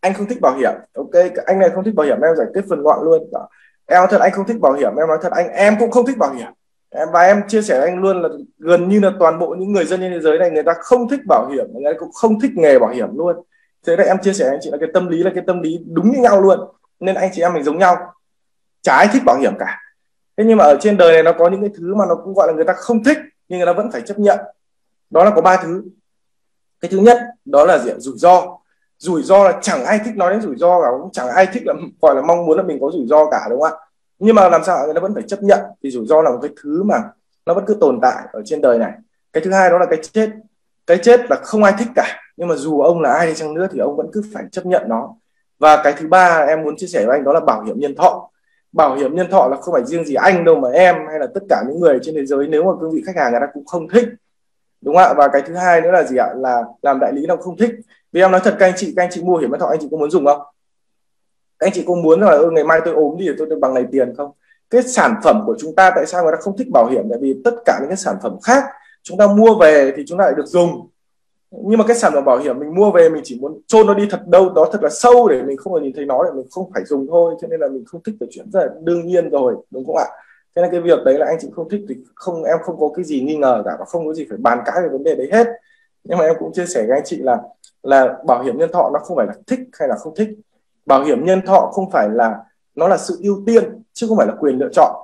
anh 0.00 0.14
không 0.14 0.26
thích 0.26 0.40
bảo 0.40 0.56
hiểm. 0.56 0.72
Ok, 0.94 1.10
anh 1.46 1.58
này 1.58 1.70
không 1.70 1.84
thích 1.84 1.94
bảo 1.94 2.06
hiểm, 2.06 2.20
em 2.20 2.36
giải 2.36 2.46
quyết 2.52 2.64
phần 2.68 2.82
gọn 2.82 3.04
luôn. 3.04 3.22
Em 3.86 3.98
nói 3.98 4.06
thật 4.10 4.20
anh 4.20 4.32
không 4.32 4.46
thích 4.46 4.60
bảo 4.60 4.72
hiểm, 4.72 4.96
em 4.96 5.08
nói 5.08 5.18
thật 5.22 5.32
anh, 5.32 5.48
em 5.48 5.76
cũng 5.78 5.90
không 5.90 6.06
thích 6.06 6.18
bảo 6.18 6.32
hiểm. 6.32 6.48
Em, 6.90 7.08
và 7.12 7.22
em 7.22 7.42
chia 7.48 7.62
sẻ 7.62 7.78
với 7.78 7.88
anh 7.88 7.98
luôn 7.98 8.22
là 8.22 8.28
gần 8.58 8.88
như 8.88 9.00
là 9.00 9.12
toàn 9.20 9.38
bộ 9.38 9.56
những 9.58 9.72
người 9.72 9.84
dân 9.84 10.00
trên 10.00 10.12
thế 10.12 10.20
giới 10.20 10.38
này, 10.38 10.50
người 10.50 10.62
ta 10.62 10.74
không 10.80 11.08
thích 11.08 11.20
bảo 11.28 11.48
hiểm, 11.48 11.66
người 11.72 11.92
ta 11.92 11.98
cũng 11.98 12.12
không 12.12 12.40
thích 12.40 12.50
nghề 12.54 12.78
bảo 12.78 12.90
hiểm 12.90 13.08
luôn. 13.16 13.36
Thế 13.86 13.96
là 13.96 14.04
em 14.04 14.18
chia 14.22 14.32
sẻ 14.32 14.44
với 14.44 14.54
anh 14.54 14.60
chị 14.62 14.70
là 14.70 14.78
cái 14.80 14.88
tâm 14.94 15.08
lý 15.08 15.22
là 15.22 15.30
cái 15.34 15.44
tâm 15.46 15.62
lý 15.62 15.78
đúng 15.92 16.10
như 16.10 16.18
nhau 16.20 16.40
luôn. 16.40 16.60
Nên 17.00 17.14
anh 17.14 17.30
chị 17.32 17.42
em 17.42 17.52
mình 17.52 17.64
giống 17.64 17.78
nhau. 17.78 17.96
Chả 18.82 18.96
ai 18.96 19.08
thích 19.12 19.22
bảo 19.26 19.36
hiểm 19.36 19.52
cả. 19.58 19.78
Thế 20.36 20.44
nhưng 20.44 20.56
mà 20.56 20.64
ở 20.64 20.76
trên 20.80 20.96
đời 20.96 21.12
này 21.12 21.22
nó 21.22 21.32
có 21.32 21.48
những 21.48 21.60
cái 21.60 21.70
thứ 21.78 21.94
mà 21.94 22.04
nó 22.08 22.14
cũng 22.14 22.34
gọi 22.34 22.46
là 22.46 22.52
người 22.52 22.64
ta 22.64 22.72
không 22.72 23.04
thích, 23.04 23.18
nhưng 23.48 23.58
người 23.58 23.66
ta 23.66 23.72
vẫn 23.72 23.90
phải 23.92 24.00
chấp 24.00 24.18
nhận. 24.18 24.38
Đó 25.10 25.24
là 25.24 25.30
có 25.30 25.42
ba 25.42 25.56
thứ. 25.56 25.82
Cái 26.80 26.88
thứ 26.90 26.98
nhất, 26.98 27.18
đó 27.44 27.64
là 27.64 27.78
gì 27.78 27.90
rủi 27.96 28.14
ro 28.16 28.59
rủi 29.00 29.22
ro 29.22 29.44
là 29.44 29.58
chẳng 29.62 29.84
ai 29.84 30.00
thích 30.04 30.16
nói 30.16 30.32
đến 30.32 30.40
rủi 30.40 30.56
ro 30.56 30.80
cả, 30.82 30.88
cũng 31.02 31.12
chẳng 31.12 31.28
ai 31.28 31.46
thích 31.52 31.62
là, 31.66 31.74
gọi 32.02 32.14
là 32.14 32.22
mong 32.22 32.46
muốn 32.46 32.56
là 32.56 32.62
mình 32.62 32.78
có 32.80 32.90
rủi 32.92 33.06
ro 33.06 33.30
cả, 33.30 33.46
đúng 33.50 33.60
không 33.60 33.72
ạ? 33.72 33.86
Nhưng 34.18 34.34
mà 34.34 34.48
làm 34.48 34.64
sao 34.64 34.84
người 34.84 34.94
ta 34.94 35.00
vẫn 35.00 35.14
phải 35.14 35.22
chấp 35.22 35.42
nhận 35.42 35.60
thì 35.82 35.90
rủi 35.90 36.06
ro 36.06 36.22
là 36.22 36.30
một 36.30 36.38
cái 36.42 36.50
thứ 36.62 36.82
mà 36.82 37.02
nó 37.46 37.54
vẫn 37.54 37.64
cứ 37.66 37.74
tồn 37.74 37.98
tại 38.02 38.22
ở 38.32 38.42
trên 38.44 38.60
đời 38.60 38.78
này. 38.78 38.92
Cái 39.32 39.42
thứ 39.44 39.52
hai 39.52 39.70
đó 39.70 39.78
là 39.78 39.86
cái 39.86 39.98
chết. 40.12 40.30
Cái 40.86 40.98
chết 41.02 41.30
là 41.30 41.36
không 41.36 41.64
ai 41.64 41.74
thích 41.78 41.88
cả, 41.96 42.20
nhưng 42.36 42.48
mà 42.48 42.54
dù 42.54 42.80
ông 42.80 43.00
là 43.00 43.12
ai 43.12 43.26
đi 43.26 43.34
chăng 43.34 43.54
nữa 43.54 43.66
thì 43.72 43.78
ông 43.78 43.96
vẫn 43.96 44.10
cứ 44.12 44.22
phải 44.34 44.44
chấp 44.52 44.66
nhận 44.66 44.82
nó. 44.88 45.14
Và 45.58 45.82
cái 45.84 45.94
thứ 45.98 46.08
ba 46.08 46.44
em 46.48 46.62
muốn 46.62 46.76
chia 46.76 46.86
sẻ 46.86 47.06
với 47.06 47.16
anh 47.16 47.24
đó 47.24 47.32
là 47.32 47.40
bảo 47.40 47.62
hiểm 47.62 47.80
nhân 47.80 47.94
thọ. 47.94 48.30
Bảo 48.72 48.94
hiểm 48.96 49.14
nhân 49.14 49.30
thọ 49.30 49.48
là 49.48 49.56
không 49.56 49.74
phải 49.74 49.84
riêng 49.84 50.04
gì 50.04 50.14
anh 50.14 50.44
đâu 50.44 50.56
mà 50.56 50.68
em 50.68 50.96
hay 51.08 51.18
là 51.18 51.26
tất 51.34 51.40
cả 51.48 51.62
những 51.68 51.80
người 51.80 51.98
trên 52.02 52.14
thế 52.14 52.26
giới, 52.26 52.46
nếu 52.48 52.64
mà 52.64 52.70
cương 52.80 52.90
vị 52.90 53.02
khách 53.06 53.16
hàng 53.16 53.30
người 53.32 53.40
ta 53.40 53.46
cũng 53.54 53.66
không 53.66 53.88
thích, 53.88 54.08
đúng 54.80 54.96
không 54.96 55.04
ạ? 55.04 55.14
Và 55.16 55.28
cái 55.28 55.42
thứ 55.42 55.54
hai 55.54 55.80
nữa 55.80 55.90
là 55.90 56.02
gì 56.02 56.16
ạ? 56.16 56.28
Là 56.36 56.62
làm 56.82 57.00
đại 57.00 57.12
lý 57.12 57.26
nó 57.26 57.36
không 57.36 57.56
thích 57.56 57.70
vì 58.12 58.20
em 58.20 58.30
nói 58.30 58.40
thật, 58.44 58.56
các 58.58 58.66
anh 58.66 58.74
chị, 58.76 58.92
các 58.96 59.02
anh 59.02 59.10
chị 59.12 59.22
mua 59.22 59.36
hiểm 59.36 59.50
nhân 59.50 59.60
thọ 59.60 59.66
anh 59.66 59.78
chị 59.80 59.88
có 59.90 59.96
muốn 59.96 60.10
dùng 60.10 60.26
không? 60.26 60.40
Các 61.58 61.66
anh 61.66 61.72
chị 61.72 61.84
có 61.86 61.94
muốn 61.94 62.20
là 62.20 62.38
ngày 62.52 62.64
mai 62.64 62.80
tôi 62.84 62.94
ốm 62.94 63.16
đi 63.18 63.30
tôi 63.38 63.46
được 63.46 63.58
bằng 63.60 63.74
này 63.74 63.84
tiền 63.92 64.14
không? 64.16 64.30
Cái 64.70 64.82
sản 64.82 65.14
phẩm 65.24 65.42
của 65.46 65.56
chúng 65.58 65.74
ta 65.74 65.90
tại 65.94 66.06
sao 66.06 66.22
người 66.22 66.32
ta 66.32 66.38
không 66.40 66.56
thích 66.56 66.68
bảo 66.72 66.86
hiểm? 66.86 67.04
Tại 67.10 67.18
vì 67.22 67.40
tất 67.44 67.54
cả 67.64 67.78
những 67.80 67.88
cái 67.88 67.96
sản 67.96 68.16
phẩm 68.22 68.40
khác 68.42 68.64
chúng 69.02 69.18
ta 69.18 69.26
mua 69.26 69.54
về 69.54 69.92
thì 69.96 70.02
chúng 70.06 70.18
ta 70.18 70.24
lại 70.24 70.34
được 70.36 70.46
dùng. 70.46 70.88
Nhưng 71.50 71.78
mà 71.78 71.84
cái 71.86 71.96
sản 71.96 72.12
phẩm 72.14 72.24
bảo 72.24 72.38
hiểm 72.38 72.58
mình 72.58 72.74
mua 72.74 72.90
về 72.90 73.08
mình 73.08 73.22
chỉ 73.24 73.38
muốn 73.40 73.60
chôn 73.66 73.86
nó 73.86 73.94
đi 73.94 74.06
thật 74.10 74.26
đâu, 74.26 74.50
đó 74.50 74.68
thật 74.72 74.82
là 74.82 74.88
sâu 74.88 75.28
để 75.28 75.42
mình 75.42 75.56
không 75.56 75.72
phải 75.72 75.82
nhìn 75.82 75.92
thấy 75.96 76.04
nó, 76.04 76.24
để 76.24 76.30
mình 76.34 76.46
không 76.50 76.70
phải 76.74 76.84
dùng 76.84 77.06
thôi. 77.08 77.34
Cho 77.40 77.48
nên 77.48 77.60
là 77.60 77.68
mình 77.68 77.84
không 77.86 78.02
thích 78.02 78.14
cái 78.20 78.28
chuyện 78.32 78.50
rất 78.52 78.60
là 78.60 78.68
đương 78.80 79.06
nhiên 79.06 79.30
rồi, 79.30 79.56
đúng 79.70 79.86
không 79.86 79.96
ạ? 79.96 80.06
Thế 80.56 80.62
nên 80.62 80.70
cái 80.70 80.80
việc 80.80 80.98
đấy 81.04 81.18
là 81.18 81.26
anh 81.26 81.36
chị 81.40 81.48
không 81.52 81.68
thích 81.68 81.80
thì 81.88 81.96
không, 82.14 82.44
em 82.44 82.58
không 82.62 82.80
có 82.80 82.90
cái 82.96 83.04
gì 83.04 83.20
nghi 83.20 83.36
ngờ 83.36 83.62
cả 83.64 83.76
và 83.78 83.84
không 83.84 84.06
có 84.06 84.14
gì 84.14 84.26
phải 84.28 84.38
bàn 84.38 84.58
cãi 84.66 84.82
về 84.82 84.88
vấn 84.88 85.04
đề 85.04 85.14
đấy 85.14 85.28
hết 85.32 85.46
nhưng 86.04 86.18
mà 86.18 86.24
em 86.24 86.34
cũng 86.38 86.52
chia 86.52 86.66
sẻ 86.66 86.84
với 86.86 86.96
anh 86.96 87.04
chị 87.04 87.16
là 87.16 87.38
là 87.82 88.16
bảo 88.26 88.42
hiểm 88.42 88.58
nhân 88.58 88.72
thọ 88.72 88.90
nó 88.92 88.98
không 88.98 89.16
phải 89.16 89.26
là 89.26 89.34
thích 89.46 89.60
hay 89.72 89.88
là 89.88 89.94
không 89.96 90.14
thích. 90.14 90.28
Bảo 90.86 91.04
hiểm 91.04 91.24
nhân 91.24 91.42
thọ 91.46 91.70
không 91.72 91.90
phải 91.90 92.08
là 92.10 92.38
nó 92.74 92.88
là 92.88 92.96
sự 92.96 93.18
ưu 93.22 93.42
tiên 93.46 93.82
chứ 93.92 94.06
không 94.08 94.16
phải 94.16 94.26
là 94.26 94.34
quyền 94.40 94.58
lựa 94.58 94.68
chọn. 94.72 94.96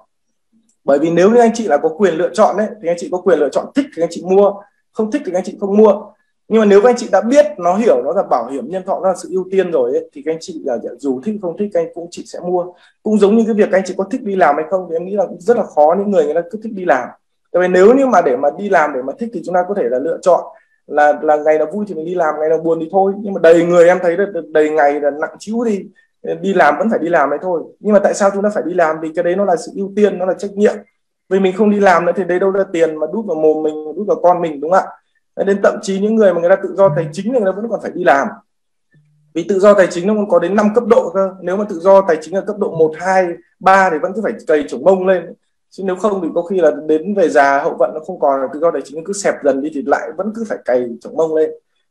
Bởi 0.84 0.98
vì 0.98 1.10
nếu 1.10 1.30
như 1.30 1.40
anh 1.40 1.50
chị 1.54 1.68
là 1.68 1.76
có 1.76 1.88
quyền 1.88 2.14
lựa 2.14 2.30
chọn 2.32 2.56
đấy 2.56 2.68
thì 2.82 2.88
anh 2.88 2.96
chị 2.98 3.08
có 3.12 3.18
quyền 3.18 3.38
lựa 3.38 3.48
chọn 3.48 3.66
thích 3.74 3.86
thì 3.96 4.02
anh 4.02 4.10
chị 4.10 4.24
mua 4.26 4.54
không 4.92 5.10
thích 5.10 5.22
thì 5.26 5.32
anh 5.34 5.44
chị 5.44 5.56
không 5.60 5.76
mua. 5.76 6.02
Nhưng 6.48 6.60
mà 6.60 6.66
nếu 6.66 6.82
các 6.82 6.88
anh 6.88 6.96
chị 6.96 7.08
đã 7.12 7.20
biết 7.20 7.46
nó 7.58 7.74
hiểu 7.76 8.02
nó 8.04 8.12
là 8.12 8.22
bảo 8.22 8.46
hiểm 8.46 8.70
nhân 8.70 8.82
thọ 8.86 9.00
nó 9.02 9.08
là 9.08 9.14
sự 9.16 9.28
ưu 9.32 9.44
tiên 9.50 9.70
rồi 9.70 9.92
ấy, 9.92 10.10
thì 10.12 10.22
các 10.24 10.32
anh 10.32 10.38
chị 10.40 10.62
là 10.64 10.78
dù 10.98 11.20
thích 11.24 11.36
không 11.42 11.56
thích 11.58 11.70
anh 11.74 11.86
cũng 11.94 12.08
chị 12.10 12.22
sẽ 12.26 12.40
mua. 12.40 12.66
Cũng 13.02 13.18
giống 13.18 13.36
như 13.36 13.44
cái 13.46 13.54
việc 13.54 13.68
các 13.72 13.78
anh 13.78 13.84
chị 13.86 13.94
có 13.96 14.04
thích 14.04 14.22
đi 14.22 14.36
làm 14.36 14.56
hay 14.56 14.64
không 14.70 14.86
thì 14.90 14.96
em 14.96 15.04
nghĩ 15.04 15.16
là 15.16 15.24
rất 15.38 15.56
là 15.56 15.62
khó 15.62 15.94
những 15.98 16.10
người 16.10 16.24
người 16.24 16.34
ta 16.34 16.40
cứ 16.50 16.58
thích 16.62 16.72
đi 16.76 16.84
làm. 16.84 17.08
Tại 17.52 17.62
vì 17.62 17.68
nếu 17.68 17.94
như 17.94 18.06
mà 18.06 18.20
để 18.20 18.36
mà 18.36 18.50
đi 18.58 18.68
làm 18.68 18.92
để 18.94 19.02
mà 19.02 19.12
thích 19.18 19.30
thì 19.32 19.42
chúng 19.44 19.54
ta 19.54 19.64
có 19.68 19.74
thể 19.74 19.82
là 19.82 19.98
lựa 19.98 20.18
chọn 20.22 20.40
là 20.86 21.18
là 21.22 21.36
ngày 21.36 21.58
nào 21.58 21.66
vui 21.72 21.84
thì 21.88 21.94
mình 21.94 22.06
đi 22.06 22.14
làm 22.14 22.34
ngày 22.40 22.48
nào 22.48 22.58
buồn 22.58 22.78
thì 22.80 22.88
thôi. 22.92 23.12
Nhưng 23.20 23.34
mà 23.34 23.40
đầy 23.40 23.64
người 23.64 23.88
em 23.88 23.98
thấy 24.02 24.16
là 24.16 24.26
đầy 24.52 24.70
ngày 24.70 25.00
là 25.00 25.10
nặng 25.10 25.36
chiếu 25.38 25.64
đi. 25.64 25.84
Đi 26.40 26.54
làm 26.54 26.78
vẫn 26.78 26.90
phải 26.90 26.98
đi 26.98 27.08
làm 27.08 27.30
đấy 27.30 27.38
thôi. 27.42 27.62
Nhưng 27.80 27.92
mà 27.92 27.98
tại 27.98 28.14
sao 28.14 28.30
chúng 28.34 28.42
ta 28.42 28.50
phải 28.54 28.62
đi 28.66 28.74
làm? 28.74 28.96
Vì 29.00 29.12
cái 29.14 29.22
đấy 29.22 29.36
nó 29.36 29.44
là 29.44 29.56
sự 29.56 29.72
ưu 29.76 29.92
tiên 29.96 30.18
nó 30.18 30.24
là 30.24 30.34
trách 30.34 30.52
nhiệm. 30.52 30.74
Vì 31.28 31.40
mình 31.40 31.56
không 31.56 31.70
đi 31.70 31.80
làm 31.80 32.06
nữa 32.06 32.12
thì 32.16 32.24
đấy 32.24 32.38
đâu 32.38 32.50
ra 32.50 32.64
tiền 32.72 32.96
mà 32.96 33.06
đút 33.12 33.26
vào 33.26 33.36
mồm 33.36 33.62
mình 33.62 33.74
đút 33.96 34.06
vào 34.06 34.16
con 34.22 34.40
mình 34.40 34.60
đúng 34.60 34.70
không 34.70 34.84
ạ? 35.36 35.44
Đến 35.44 35.60
thậm 35.62 35.78
chí 35.82 36.00
những 36.00 36.14
người 36.14 36.34
mà 36.34 36.40
người 36.40 36.50
ta 36.50 36.56
tự 36.62 36.74
do 36.74 36.88
tài 36.96 37.08
chính 37.12 37.32
thì 37.32 37.40
người 37.40 37.52
ta 37.52 37.56
vẫn 37.56 37.70
còn 37.70 37.80
phải 37.82 37.90
đi 37.94 38.04
làm. 38.04 38.28
Vì 39.34 39.44
tự 39.48 39.58
do 39.58 39.74
tài 39.74 39.86
chính 39.86 40.06
nó 40.06 40.14
còn 40.14 40.28
có 40.28 40.38
đến 40.38 40.54
5 40.54 40.68
cấp 40.74 40.84
độ 40.86 41.10
cơ. 41.14 41.30
Nếu 41.40 41.56
mà 41.56 41.64
tự 41.68 41.78
do 41.78 42.00
tài 42.08 42.16
chính 42.20 42.34
ở 42.34 42.40
cấp 42.40 42.56
độ 42.58 42.70
1, 42.70 42.92
2, 42.98 43.26
3 43.60 43.90
thì 43.90 43.98
vẫn 43.98 44.12
cứ 44.14 44.20
phải 44.22 44.32
cày 44.46 44.64
chổng 44.68 44.84
mông 44.84 45.06
lên 45.06 45.34
chứ 45.76 45.82
nếu 45.86 45.96
không 45.96 46.20
thì 46.22 46.28
có 46.34 46.42
khi 46.42 46.60
là 46.60 46.70
đến 46.86 47.14
về 47.14 47.28
già 47.28 47.62
hậu 47.62 47.76
vận 47.78 47.90
nó 47.94 48.00
không 48.00 48.18
còn 48.20 48.40
cái 48.52 48.60
do 48.60 48.70
tài 48.70 48.82
chính 48.84 49.04
cứ 49.04 49.12
xẹp 49.12 49.34
dần 49.44 49.62
đi 49.62 49.70
thì 49.74 49.82
lại 49.86 50.08
vẫn 50.16 50.32
cứ 50.34 50.44
phải 50.48 50.58
cày 50.64 50.88
chống 51.00 51.16
mông 51.16 51.34
lên 51.34 51.50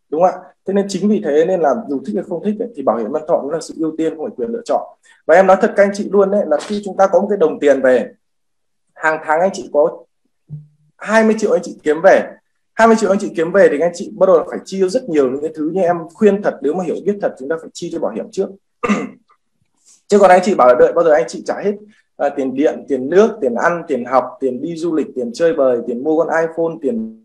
đúng 0.10 0.22
không 0.22 0.32
ạ? 0.32 0.50
Thế 0.68 0.74
nên 0.74 0.86
chính 0.90 1.10
vì 1.10 1.22
thế 1.26 1.46
nên 1.48 1.60
là 1.60 1.76
dù 1.90 2.02
thích 2.06 2.14
hay 2.16 2.24
không 2.30 2.44
thích 2.44 2.56
ấy, 2.60 2.70
thì 2.76 2.84
bảo 2.84 2.98
hiểm 2.98 3.12
nhân 3.14 3.22
thọ 3.28 3.42
nó 3.42 3.52
là 3.52 3.60
sự 3.62 3.74
ưu 3.78 3.96
tiên 3.98 4.16
không 4.16 4.26
phải 4.26 4.36
quyền 4.38 4.50
lựa 4.50 4.62
chọn. 4.66 4.82
Và 5.26 5.36
em 5.36 5.48
nói 5.48 5.58
thật 5.62 5.74
các 5.76 5.84
anh 5.84 5.92
chị 5.94 6.10
luôn 6.12 6.32
đấy 6.32 6.44
là 6.48 6.58
khi 6.62 6.82
chúng 6.86 6.98
ta 6.98 7.08
có 7.08 7.22
một 7.22 7.28
cái 7.30 7.38
đồng 7.38 7.60
tiền 7.60 7.82
về 7.82 8.12
hàng 8.94 9.22
tháng 9.26 9.40
anh 9.40 9.50
chị 9.54 9.70
có 9.74 10.04
20 10.98 11.36
triệu 11.40 11.52
anh 11.52 11.62
chị 11.64 11.78
kiếm 11.84 12.02
về. 12.04 12.32
20 12.74 12.96
triệu 13.00 13.10
anh 13.10 13.20
chị 13.20 13.32
kiếm 13.36 13.52
về 13.52 13.68
thì 13.72 13.80
anh 13.80 13.92
chị 13.94 14.12
bắt 14.18 14.26
đầu 14.28 14.46
phải 14.50 14.60
chi 14.66 14.90
rất 14.90 15.10
nhiều 15.10 15.32
những 15.32 15.42
cái 15.42 15.52
thứ 15.56 15.72
như 15.74 15.82
em 15.82 15.98
khuyên 16.14 16.42
thật 16.42 16.58
nếu 16.62 16.74
mà 16.74 16.84
hiểu 16.84 16.96
biết 17.06 17.18
thật 17.22 17.36
chúng 17.40 17.50
ta 17.50 17.56
phải 17.62 17.70
chi 17.74 17.90
cho 17.94 18.00
bảo 18.00 18.12
hiểm 18.12 18.26
trước. 18.32 18.50
Chứ 20.08 20.20
còn 20.20 20.30
anh 20.30 20.42
chị 20.44 20.56
bảo 20.56 20.68
là 20.68 20.76
đợi 20.80 20.94
bao 20.94 21.06
giờ 21.06 21.12
anh 21.12 21.26
chị 21.28 21.44
trả 21.46 21.56
hết 21.64 21.74
à, 22.18 22.30
tiền 22.30 22.56
điện 22.56 22.86
tiền 22.88 23.10
nước 23.10 23.38
tiền 23.42 23.56
ăn 23.56 23.82
tiền 23.88 24.06
học 24.06 24.38
tiền 24.40 24.62
đi 24.62 24.76
du 24.76 24.96
lịch 24.96 25.08
tiền 25.16 25.32
chơi 25.34 25.54
bời 25.54 25.80
tiền 25.88 26.04
mua 26.04 26.18
con 26.18 26.28
iphone 26.42 26.76
tiền 26.82 27.22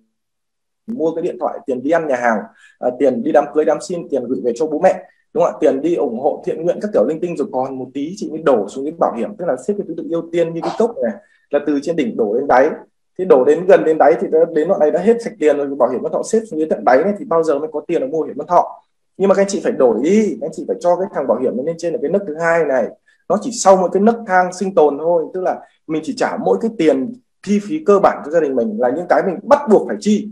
mua 0.87 1.15
cái 1.15 1.23
điện 1.23 1.37
thoại 1.41 1.59
tiền 1.67 1.83
đi 1.83 1.91
ăn 1.91 2.07
nhà 2.09 2.17
hàng 2.17 2.39
à, 2.79 2.89
tiền 2.99 3.23
đi 3.23 3.33
đám 3.33 3.45
cưới 3.55 3.65
đám 3.65 3.79
xin 3.81 4.09
tiền 4.09 4.25
gửi 4.25 4.41
về 4.45 4.53
cho 4.55 4.67
bố 4.67 4.79
mẹ 4.79 5.05
đúng 5.35 5.45
không 5.45 5.55
ạ? 5.55 5.59
Tiền 5.61 5.81
đi 5.81 5.95
ủng 5.95 6.21
hộ 6.21 6.43
thiện 6.47 6.63
nguyện 6.63 6.79
các 6.83 6.91
kiểu 6.95 7.05
linh 7.09 7.21
tinh 7.21 7.37
rồi 7.37 7.49
còn 7.53 7.79
một 7.79 7.87
tí 7.95 8.13
chị 8.17 8.31
mới 8.31 8.43
đổ 8.43 8.69
xuống 8.69 8.85
cái 8.85 8.95
bảo 8.99 9.15
hiểm 9.17 9.37
tức 9.37 9.45
là 9.45 9.57
xếp 9.67 9.75
cái 9.79 9.85
thứ 9.89 9.95
tự 9.97 10.05
ưu 10.11 10.23
tiên 10.33 10.55
như 10.55 10.61
cái 10.63 10.73
cốc 10.79 10.95
này 11.03 11.13
là 11.51 11.61
từ 11.67 11.79
trên 11.83 11.97
đỉnh 11.97 12.17
đổ 12.17 12.35
đến 12.35 12.47
đáy. 12.47 12.71
Thì 13.19 13.25
đổ 13.25 13.45
đến 13.45 13.67
gần 13.67 13.85
đến 13.85 13.99
đáy 13.99 14.15
thì 14.21 14.27
đến 14.55 14.69
đoạn 14.69 14.81
này 14.81 14.91
đã 14.91 15.01
hết 15.01 15.23
sạch 15.23 15.33
tiền 15.39 15.57
rồi 15.57 15.67
bảo 15.79 15.91
hiểm 15.91 16.03
nhân 16.03 16.13
thọ 16.13 16.23
xếp 16.23 16.41
xuống 16.51 16.59
dưới 16.59 16.69
tận 16.71 16.85
đáy 16.85 17.05
này 17.05 17.13
thì 17.19 17.25
bao 17.25 17.43
giờ 17.43 17.59
mới 17.59 17.69
có 17.73 17.81
tiền 17.87 18.01
để 18.01 18.07
mua 18.07 18.21
bảo 18.21 18.27
hiểm 18.27 18.37
nhân 18.39 18.47
thọ? 18.47 18.83
Nhưng 19.17 19.29
mà 19.29 19.35
các 19.35 19.43
anh 19.43 19.49
chị 19.49 19.61
phải 19.65 19.73
đổi 19.73 19.97
đi 20.03 20.37
các 20.41 20.47
anh 20.47 20.53
chị 20.55 20.65
phải 20.69 20.77
cho 20.81 20.97
cái 20.97 21.07
thằng 21.15 21.27
bảo 21.27 21.39
hiểm 21.39 21.57
nó 21.57 21.63
lên 21.63 21.77
trên 21.79 21.93
ở 21.93 21.99
cái 22.03 22.11
nấc 22.11 22.23
thứ 22.27 22.35
hai 22.41 22.65
này 22.65 22.87
nó 23.31 23.39
chỉ 23.43 23.51
sau 23.53 23.77
một 23.77 23.89
cái 23.93 24.03
nấc 24.03 24.17
thang 24.27 24.53
sinh 24.53 24.75
tồn 24.75 24.99
thôi, 24.99 25.25
tức 25.35 25.41
là 25.41 25.61
mình 25.87 26.03
chỉ 26.05 26.15
trả 26.17 26.37
mỗi 26.45 26.59
cái 26.61 26.71
tiền 26.79 27.13
chi 27.43 27.61
phí 27.63 27.85
cơ 27.87 27.99
bản 27.99 28.23
cho 28.25 28.31
gia 28.31 28.41
đình 28.41 28.57
mình 28.57 28.77
là 28.79 28.91
những 28.97 29.07
cái 29.09 29.23
mình 29.27 29.39
bắt 29.43 29.61
buộc 29.71 29.89
phải 29.89 29.97
chi. 30.01 30.29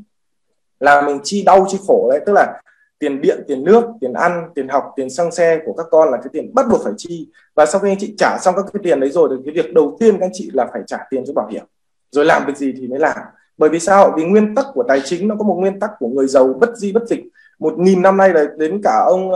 Là 0.80 1.02
mình 1.02 1.18
chi 1.22 1.42
đau 1.46 1.66
chi 1.68 1.78
khổ 1.86 2.08
đấy, 2.10 2.20
tức 2.26 2.32
là 2.32 2.60
tiền 2.98 3.20
điện, 3.20 3.44
tiền 3.48 3.64
nước, 3.64 3.84
tiền 4.00 4.12
ăn, 4.12 4.48
tiền 4.54 4.68
học, 4.68 4.92
tiền 4.96 5.10
xăng 5.10 5.30
xe 5.30 5.58
của 5.66 5.72
các 5.72 5.86
con 5.90 6.10
là 6.10 6.16
cái 6.16 6.28
tiền 6.32 6.54
bắt 6.54 6.66
buộc 6.70 6.80
phải 6.84 6.92
chi. 6.96 7.28
Và 7.54 7.66
sau 7.66 7.80
khi 7.80 7.88
anh 7.88 7.98
chị 8.00 8.14
trả 8.18 8.38
xong 8.40 8.54
các 8.56 8.64
cái 8.72 8.80
tiền 8.84 9.00
đấy 9.00 9.10
rồi 9.10 9.28
thì 9.30 9.42
cái 9.44 9.62
việc 9.62 9.74
đầu 9.74 9.96
tiên 10.00 10.16
các 10.20 10.26
anh 10.26 10.30
chị 10.34 10.50
là 10.52 10.68
phải 10.72 10.82
trả 10.86 10.98
tiền 11.10 11.24
cho 11.26 11.32
bảo 11.32 11.46
hiểm. 11.46 11.64
Rồi 12.10 12.24
làm 12.24 12.46
việc 12.46 12.56
gì 12.56 12.74
thì 12.78 12.88
mới 12.88 12.98
làm. 12.98 13.16
Bởi 13.58 13.70
vì 13.70 13.78
sao? 13.80 14.14
Vì 14.16 14.24
nguyên 14.24 14.54
tắc 14.54 14.66
của 14.74 14.84
tài 14.88 15.00
chính 15.04 15.28
nó 15.28 15.34
có 15.38 15.44
một 15.44 15.54
nguyên 15.54 15.80
tắc 15.80 15.90
của 15.98 16.08
người 16.08 16.26
giàu 16.26 16.54
bất 16.60 16.76
di 16.76 16.92
bất 16.92 17.02
dịch. 17.08 17.20
Một 17.58 17.78
nghìn 17.78 18.02
năm 18.02 18.16
nay 18.16 18.28
là 18.28 18.44
đến 18.56 18.80
cả 18.82 19.02
ông 19.06 19.30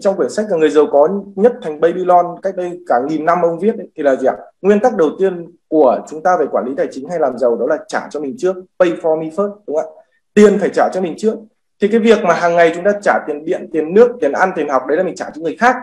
trong 0.00 0.16
quyển 0.16 0.30
sách 0.30 0.46
là 0.50 0.56
người 0.56 0.70
giàu 0.70 0.86
có 0.92 1.08
nhất 1.34 1.52
thành 1.62 1.80
Babylon 1.80 2.26
cách 2.42 2.56
đây 2.56 2.80
cả 2.86 3.00
nghìn 3.08 3.24
năm 3.24 3.42
ông 3.42 3.58
viết 3.58 3.76
ấy, 3.78 3.88
thì 3.96 4.02
là 4.02 4.16
gì 4.16 4.26
ạ? 4.26 4.36
Nguyên 4.62 4.80
tắc 4.80 4.96
đầu 4.96 5.10
tiên 5.18 5.56
của 5.68 6.00
chúng 6.08 6.22
ta 6.22 6.36
về 6.40 6.46
quản 6.52 6.64
lý 6.66 6.74
tài 6.76 6.88
chính 6.90 7.08
hay 7.08 7.18
làm 7.18 7.38
giàu 7.38 7.56
đó 7.56 7.66
là 7.66 7.78
trả 7.88 8.08
cho 8.10 8.20
mình 8.20 8.34
trước 8.38 8.56
pay 8.78 8.88
for 9.02 9.20
me 9.20 9.26
first 9.26 9.54
đúng 9.66 9.76
không 9.76 9.94
ạ? 9.96 10.02
Tiền 10.34 10.58
phải 10.58 10.70
trả 10.74 10.88
cho 10.94 11.00
mình 11.00 11.14
trước. 11.18 11.34
Thì 11.80 11.88
cái 11.88 12.00
việc 12.00 12.18
mà 12.22 12.34
hàng 12.34 12.56
ngày 12.56 12.72
chúng 12.74 12.84
ta 12.84 12.92
trả 13.02 13.18
tiền 13.26 13.44
điện 13.44 13.68
tiền 13.72 13.94
nước 13.94 14.16
tiền 14.20 14.32
ăn 14.32 14.50
tiền 14.56 14.68
học 14.68 14.82
đấy 14.86 14.96
là 14.96 15.02
mình 15.02 15.14
trả 15.14 15.30
cho 15.34 15.42
người 15.42 15.56
khác. 15.60 15.76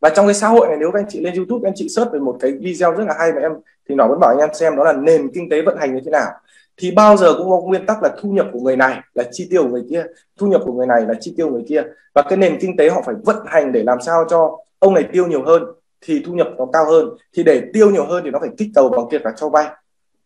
Và 0.00 0.08
trong 0.08 0.26
cái 0.26 0.34
xã 0.34 0.48
hội 0.48 0.68
này 0.68 0.76
nếu 0.80 0.90
các 0.90 1.00
anh 1.00 1.06
chị 1.08 1.20
lên 1.20 1.34
youtube 1.34 1.68
anh 1.68 1.74
chị 1.76 1.88
search 1.88 2.12
về 2.12 2.18
một 2.18 2.36
cái 2.40 2.52
video 2.52 2.92
rất 2.92 3.04
là 3.04 3.14
hay 3.18 3.32
mà 3.32 3.40
em 3.40 3.52
thì 3.88 3.94
nó 3.94 4.08
vẫn 4.08 4.20
bảo 4.20 4.30
anh 4.30 4.38
em 4.38 4.54
xem 4.54 4.76
đó 4.76 4.84
là 4.84 4.92
nền 4.92 5.28
kinh 5.34 5.48
tế 5.50 5.62
vận 5.62 5.76
hành 5.76 5.94
như 5.94 6.00
thế 6.04 6.10
nào 6.10 6.30
thì 6.78 6.90
bao 6.90 7.16
giờ 7.16 7.34
cũng 7.38 7.50
có 7.50 7.60
nguyên 7.60 7.86
tắc 7.86 8.02
là 8.02 8.10
thu 8.20 8.28
nhập 8.30 8.46
của 8.52 8.60
người 8.60 8.76
này 8.76 9.00
là 9.14 9.24
chi 9.30 9.46
tiêu 9.50 9.62
của 9.62 9.68
người 9.68 9.84
kia, 9.90 10.04
thu 10.38 10.46
nhập 10.46 10.62
của 10.64 10.72
người 10.72 10.86
này 10.86 11.02
là 11.08 11.14
chi 11.20 11.34
tiêu 11.36 11.48
của 11.48 11.54
người 11.54 11.64
kia. 11.68 11.82
Và 12.14 12.22
cái 12.22 12.38
nền 12.38 12.58
kinh 12.60 12.76
tế 12.76 12.90
họ 12.90 13.02
phải 13.06 13.14
vận 13.24 13.36
hành 13.46 13.72
để 13.72 13.82
làm 13.82 14.00
sao 14.00 14.24
cho 14.28 14.58
ông 14.78 14.94
này 14.94 15.04
tiêu 15.12 15.26
nhiều 15.26 15.42
hơn 15.42 15.62
thì 16.00 16.22
thu 16.26 16.32
nhập 16.32 16.48
nó 16.58 16.66
cao 16.72 16.84
hơn. 16.86 17.08
Thì 17.36 17.42
để 17.42 17.62
tiêu 17.72 17.90
nhiều 17.90 18.04
hơn 18.04 18.22
thì 18.24 18.30
nó 18.30 18.38
phải 18.38 18.50
kích 18.58 18.68
cầu 18.74 18.88
bằng 18.88 19.08
việc 19.08 19.24
là 19.24 19.32
cho 19.36 19.48
vay. 19.48 19.66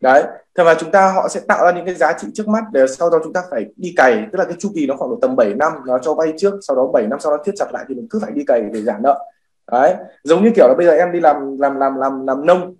Đấy, 0.01 0.23
thế 0.57 0.63
và 0.63 0.75
chúng 0.79 0.91
ta 0.91 1.11
họ 1.11 1.27
sẽ 1.27 1.39
tạo 1.47 1.65
ra 1.65 1.71
những 1.71 1.85
cái 1.85 1.95
giá 1.95 2.13
trị 2.19 2.27
trước 2.33 2.47
mắt 2.47 2.63
để 2.71 2.85
sau 2.87 3.09
đó 3.09 3.19
chúng 3.23 3.33
ta 3.33 3.41
phải 3.51 3.65
đi 3.75 3.93
cày. 3.95 4.25
Tức 4.31 4.39
là 4.39 4.45
cái 4.45 4.55
chu 4.59 4.69
kỳ 4.75 4.87
nó 4.87 4.95
khoảng 4.95 5.11
độ 5.11 5.17
tầm 5.21 5.35
7 5.35 5.53
năm, 5.53 5.71
nó 5.85 5.99
cho 5.99 6.13
vay 6.13 6.33
trước, 6.37 6.53
sau 6.61 6.75
đó 6.75 6.87
7 6.93 7.07
năm, 7.07 7.19
sau 7.19 7.37
đó 7.37 7.43
thiết 7.45 7.51
chặt 7.55 7.73
lại 7.73 7.85
thì 7.87 7.95
mình 7.95 8.07
cứ 8.09 8.19
phải 8.19 8.31
đi 8.31 8.43
cày 8.47 8.61
để 8.61 8.81
giảm 8.81 9.03
nợ. 9.03 9.19
Đấy, 9.71 9.95
giống 10.23 10.43
như 10.43 10.51
kiểu 10.55 10.67
là 10.67 10.73
bây 10.77 10.85
giờ 10.85 10.91
em 10.91 11.11
đi 11.11 11.19
làm 11.19 11.59
làm 11.59 11.75
làm 11.75 11.95
làm 11.95 12.27
làm 12.27 12.45
nông 12.45 12.75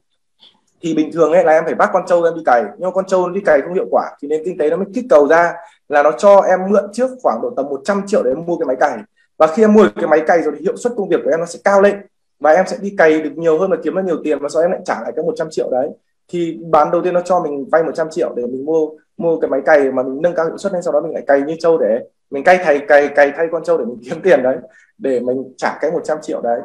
thì 0.83 0.93
bình 0.93 1.11
thường 1.13 1.31
ấy, 1.31 1.43
là 1.43 1.51
em 1.51 1.63
phải 1.65 1.75
bắt 1.75 1.89
con 1.93 2.03
trâu 2.07 2.23
em 2.23 2.35
đi 2.35 2.41
cày. 2.45 2.63
Nhưng 2.77 2.87
mà 2.87 2.91
con 2.91 3.05
trâu 3.05 3.29
đi 3.29 3.41
cày 3.41 3.61
không 3.61 3.73
hiệu 3.73 3.85
quả, 3.91 4.03
thì 4.21 4.27
nền 4.27 4.41
kinh 4.45 4.57
tế 4.57 4.69
nó 4.69 4.77
mới 4.77 4.85
kích 4.93 5.05
cầu 5.09 5.27
ra 5.27 5.53
là 5.89 6.03
nó 6.03 6.11
cho 6.11 6.41
em 6.41 6.59
mượn 6.69 6.83
trước 6.93 7.09
khoảng 7.21 7.39
độ 7.41 7.49
tầm 7.55 7.65
100 7.65 8.01
triệu 8.07 8.23
để 8.23 8.31
em 8.31 8.45
mua 8.45 8.57
cái 8.57 8.65
máy 8.65 8.75
cày. 8.79 8.97
Và 9.37 9.47
khi 9.47 9.63
em 9.63 9.73
mua 9.73 9.87
cái 9.95 10.07
máy 10.07 10.21
cày 10.27 10.41
rồi 10.41 10.53
thì 10.57 10.61
hiệu 10.63 10.77
suất 10.77 10.93
công 10.97 11.09
việc 11.09 11.19
của 11.23 11.29
em 11.29 11.39
nó 11.39 11.45
sẽ 11.45 11.59
cao 11.63 11.81
lên. 11.81 11.95
Và 12.39 12.51
em 12.51 12.65
sẽ 12.67 12.77
đi 12.81 12.95
cày 12.97 13.21
được 13.21 13.31
nhiều 13.35 13.59
hơn 13.59 13.71
và 13.71 13.77
kiếm 13.83 13.95
được 13.95 14.01
nhiều 14.05 14.17
tiền 14.23 14.39
và 14.39 14.49
sau 14.49 14.61
em 14.61 14.71
lại 14.71 14.81
trả 14.85 15.01
lại 15.01 15.11
cái 15.15 15.25
100 15.25 15.47
triệu 15.51 15.69
đấy. 15.71 15.89
Thì 16.27 16.59
bán 16.71 16.91
đầu 16.91 17.01
tiên 17.01 17.13
nó 17.13 17.21
cho 17.21 17.39
mình 17.39 17.65
vay 17.71 17.83
100 17.83 18.07
triệu 18.11 18.33
để 18.35 18.43
mình 18.45 18.65
mua 18.65 18.89
mua 19.17 19.39
cái 19.39 19.49
máy 19.49 19.61
cày 19.65 19.91
mà 19.91 20.03
mình 20.03 20.21
nâng 20.21 20.35
cao 20.35 20.45
hiệu 20.45 20.57
suất 20.57 20.73
lên, 20.73 20.81
sau 20.81 20.93
đó 20.93 21.01
mình 21.01 21.13
lại 21.13 21.23
cày 21.27 21.41
như 21.41 21.55
trâu 21.59 21.77
để 21.77 21.99
mình 22.31 22.43
cay 22.43 22.57
thay 22.63 22.79
cày 22.87 23.07
cày 23.07 23.31
thay 23.37 23.47
con 23.51 23.63
trâu 23.63 23.77
để 23.77 23.85
mình 23.85 23.97
kiếm 24.05 24.21
tiền 24.23 24.43
đấy, 24.43 24.57
để 24.97 25.19
mình 25.19 25.53
trả 25.57 25.77
cái 25.81 25.91
100 25.91 26.17
triệu 26.21 26.41
đấy. 26.41 26.59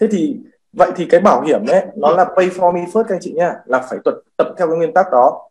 Thế 0.00 0.06
thì 0.10 0.36
vậy 0.72 0.90
thì 0.96 1.06
cái 1.06 1.20
bảo 1.20 1.42
hiểm 1.42 1.66
ấy 1.66 1.82
nó 1.96 2.10
là 2.10 2.24
pay 2.24 2.48
for 2.48 2.72
me 2.72 2.80
first 2.92 3.04
các 3.04 3.14
anh 3.14 3.20
chị 3.20 3.32
nhá 3.32 3.54
là 3.64 3.78
phải 3.78 3.98
tập 4.04 4.14
tập 4.36 4.46
theo 4.58 4.68
cái 4.68 4.76
nguyên 4.76 4.94
tắc 4.94 5.06
đó. 5.12 5.48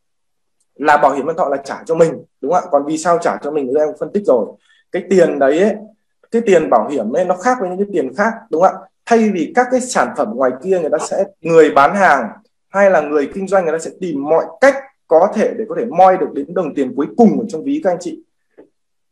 Là 0.76 0.98
bảo 0.98 1.14
hiểm 1.14 1.26
nhân 1.26 1.36
thọ 1.38 1.50
là 1.50 1.58
trả 1.58 1.84
cho 1.86 1.96
mình 1.96 2.24
đúng 2.42 2.54
không 2.54 2.64
ạ? 2.64 2.70
Còn 2.72 2.86
vì 2.86 2.98
sao 2.98 3.18
trả 3.18 3.38
cho 3.44 3.52
mình 3.52 3.68
thì 3.68 3.80
em 3.80 3.90
phân 4.00 4.12
tích 4.14 4.24
rồi. 4.26 4.46
Cái 4.92 5.04
tiền 5.10 5.40
đấy 5.40 5.60
ấy, 5.60 5.76
cái 6.32 6.42
tiền 6.46 6.70
bảo 6.70 6.88
hiểm 6.88 7.16
ấy 7.16 7.26
nó 7.26 7.36
khác 7.36 7.58
với 7.62 7.70
những 7.70 7.78
cái 7.78 7.88
tiền 7.94 8.16
khác 8.16 8.34
đúng 8.50 8.62
không 8.62 8.74
ạ? 8.74 8.88
Thay 9.06 9.30
vì 9.30 9.52
các 9.56 9.68
cái 9.72 9.82
sản 9.82 10.14
phẩm 10.18 10.32
ngoài 10.36 10.52
kia 10.64 10.80
người 10.80 10.90
ta 10.90 10.98
sẽ 10.98 11.24
người 11.42 11.72
bán 11.72 11.96
hàng 11.96 12.30
hay 12.70 12.92
là 12.92 13.02
người 13.02 13.30
kinh 13.34 13.48
doanh 13.48 13.64
người 13.64 13.74
ta 13.74 13.80
sẽ 13.80 13.92
tìm 14.00 14.30
mọi 14.30 14.46
cách 14.62 14.76
có 15.08 15.28
thể 15.36 15.54
để 15.58 15.66
có 15.70 15.76
thể 15.80 15.86
moi 15.86 16.18
được 16.18 16.30
đến 16.34 16.54
đồng 16.54 16.76
tiền 16.76 16.94
cuối 16.96 17.08
cùng 17.18 17.40
ở 17.40 17.46
trong 17.50 17.64
ví 17.64 17.82
các 17.84 17.92
anh 17.92 17.98
chị 18.02 18.24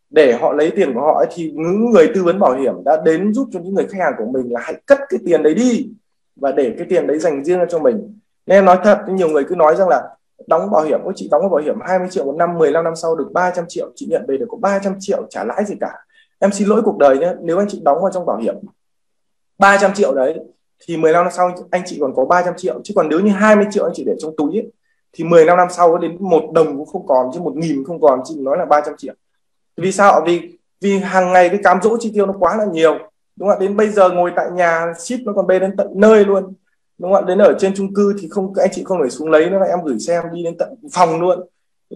để 0.10 0.34
họ 0.34 0.54
lấy 0.54 0.72
tiền 0.72 0.94
của 0.94 1.02
họ 1.02 1.18
ấy, 1.18 1.28
thì 1.36 1.52
những 1.56 1.90
người 1.90 2.12
tư 2.16 2.24
vấn 2.24 2.40
bảo 2.40 2.54
hiểm 2.54 2.74
đã 2.86 3.02
đến 3.06 3.34
giúp 3.34 3.48
cho 3.52 3.60
những 3.60 3.74
người 3.74 3.88
khách 3.88 4.00
hàng 4.00 4.14
của 4.18 4.26
mình 4.32 4.54
là 4.54 4.62
hãy 4.64 4.82
cất 4.86 5.00
cái 5.10 5.20
tiền 5.26 5.44
đấy 5.44 5.54
đi 5.54 5.90
và 6.36 6.52
để 6.52 6.74
cái 6.78 6.88
tiền 6.90 7.08
đấy 7.08 7.20
dành 7.20 7.44
riêng 7.44 7.60
cho 7.70 7.80
mình. 7.80 8.20
Nên 8.46 8.58
em 8.58 8.66
nói 8.66 8.78
thật 8.84 9.00
nhiều 9.10 9.30
người 9.30 9.44
cứ 9.44 9.56
nói 9.56 9.76
rằng 9.76 9.90
là 9.90 10.04
đóng 10.48 10.72
bảo 10.72 10.84
hiểm 10.84 11.00
ôi 11.04 11.14
chị 11.16 11.28
đóng 11.32 11.50
bảo 11.52 11.62
hiểm 11.62 11.76
20 11.82 12.08
triệu 12.12 12.26
một 12.26 12.36
năm 12.36 12.58
15 12.58 12.84
năm 12.84 12.96
sau 12.96 13.16
được 13.16 13.32
300 13.34 13.66
triệu 13.68 13.92
chị 13.96 14.08
nhận 14.10 14.26
về 14.28 14.38
được 14.38 14.46
có 14.50 14.58
300 14.62 14.94
triệu 15.00 15.24
trả 15.30 15.44
lãi 15.44 15.66
gì 15.66 15.76
cả. 15.80 15.94
Em 16.40 16.52
xin 16.52 16.68
lỗi 16.68 16.82
cuộc 16.86 16.98
đời 16.98 17.18
nhé 17.18 17.34
nếu 17.42 17.58
anh 17.58 17.68
chị 17.70 17.82
đóng 17.84 17.98
vào 18.02 18.12
trong 18.14 18.26
bảo 18.26 18.38
hiểm 18.38 18.56
300 19.58 19.94
triệu 19.94 20.14
đấy 20.16 20.40
thì 20.88 20.98
15 20.98 21.24
năm 21.24 21.34
sau 21.36 21.52
anh 21.72 21.82
chị 21.86 21.98
còn 22.02 22.16
có 22.16 22.26
300 22.26 22.54
triệu. 22.58 22.80
Chứ 22.84 22.94
còn 22.96 23.10
nếu 23.10 23.20
như 23.20 23.32
20 23.32 23.66
triệu 23.72 23.84
anh 23.84 23.94
chị 23.96 24.04
để 24.08 24.14
trong 24.20 24.36
túi 24.38 24.52
ấy, 24.52 24.72
thì 25.14 25.24
15 25.24 25.58
năm 25.58 25.68
sau 25.72 25.98
đến 25.98 26.18
một 26.20 26.52
đồng 26.54 26.78
cũng 26.78 26.86
không 26.86 27.08
còn 27.08 27.32
chứ 27.34 27.40
một 27.40 27.56
nghìn 27.56 27.84
không 27.84 28.02
còn 28.02 28.20
chị 28.24 28.36
nói 28.40 28.58
là 28.58 28.66
300 28.66 28.94
triệu 28.98 29.14
vì 29.78 29.92
sao? 29.92 30.24
Vì 30.26 30.58
vì 30.82 30.98
hàng 30.98 31.34
ngày 31.34 31.50
cái 31.50 31.60
cám 31.64 31.80
dỗ 31.84 31.98
chi 32.00 32.12
tiêu 32.14 32.26
nó 32.26 32.34
quá 32.40 32.58
là 32.58 32.66
nhiều. 32.66 32.94
Đúng 33.36 33.50
không 33.50 33.58
ạ? 33.58 33.60
Đến 33.60 33.78
bây 33.78 33.90
giờ 33.90 34.10
ngồi 34.10 34.32
tại 34.36 34.52
nhà 34.52 34.94
ship 35.00 35.20
nó 35.26 35.34
còn 35.34 35.48
bê 35.48 35.60
đến 35.60 35.76
tận 35.78 35.88
nơi 35.96 36.26
luôn. 36.26 36.54
Đúng 36.98 37.14
không 37.14 37.24
ạ? 37.24 37.28
Đến 37.28 37.38
ở 37.38 37.56
trên 37.60 37.74
chung 37.76 37.94
cư 37.94 38.16
thì 38.22 38.28
không 38.30 38.54
anh 38.56 38.70
chị 38.72 38.84
không 38.84 38.98
phải 39.02 39.10
xuống 39.10 39.30
lấy 39.30 39.50
nữa 39.50 39.60
em 39.70 39.80
gửi 39.86 40.00
xem 40.00 40.24
đi 40.34 40.44
đến 40.44 40.58
tận 40.58 40.76
phòng 40.94 41.22
luôn. 41.22 41.48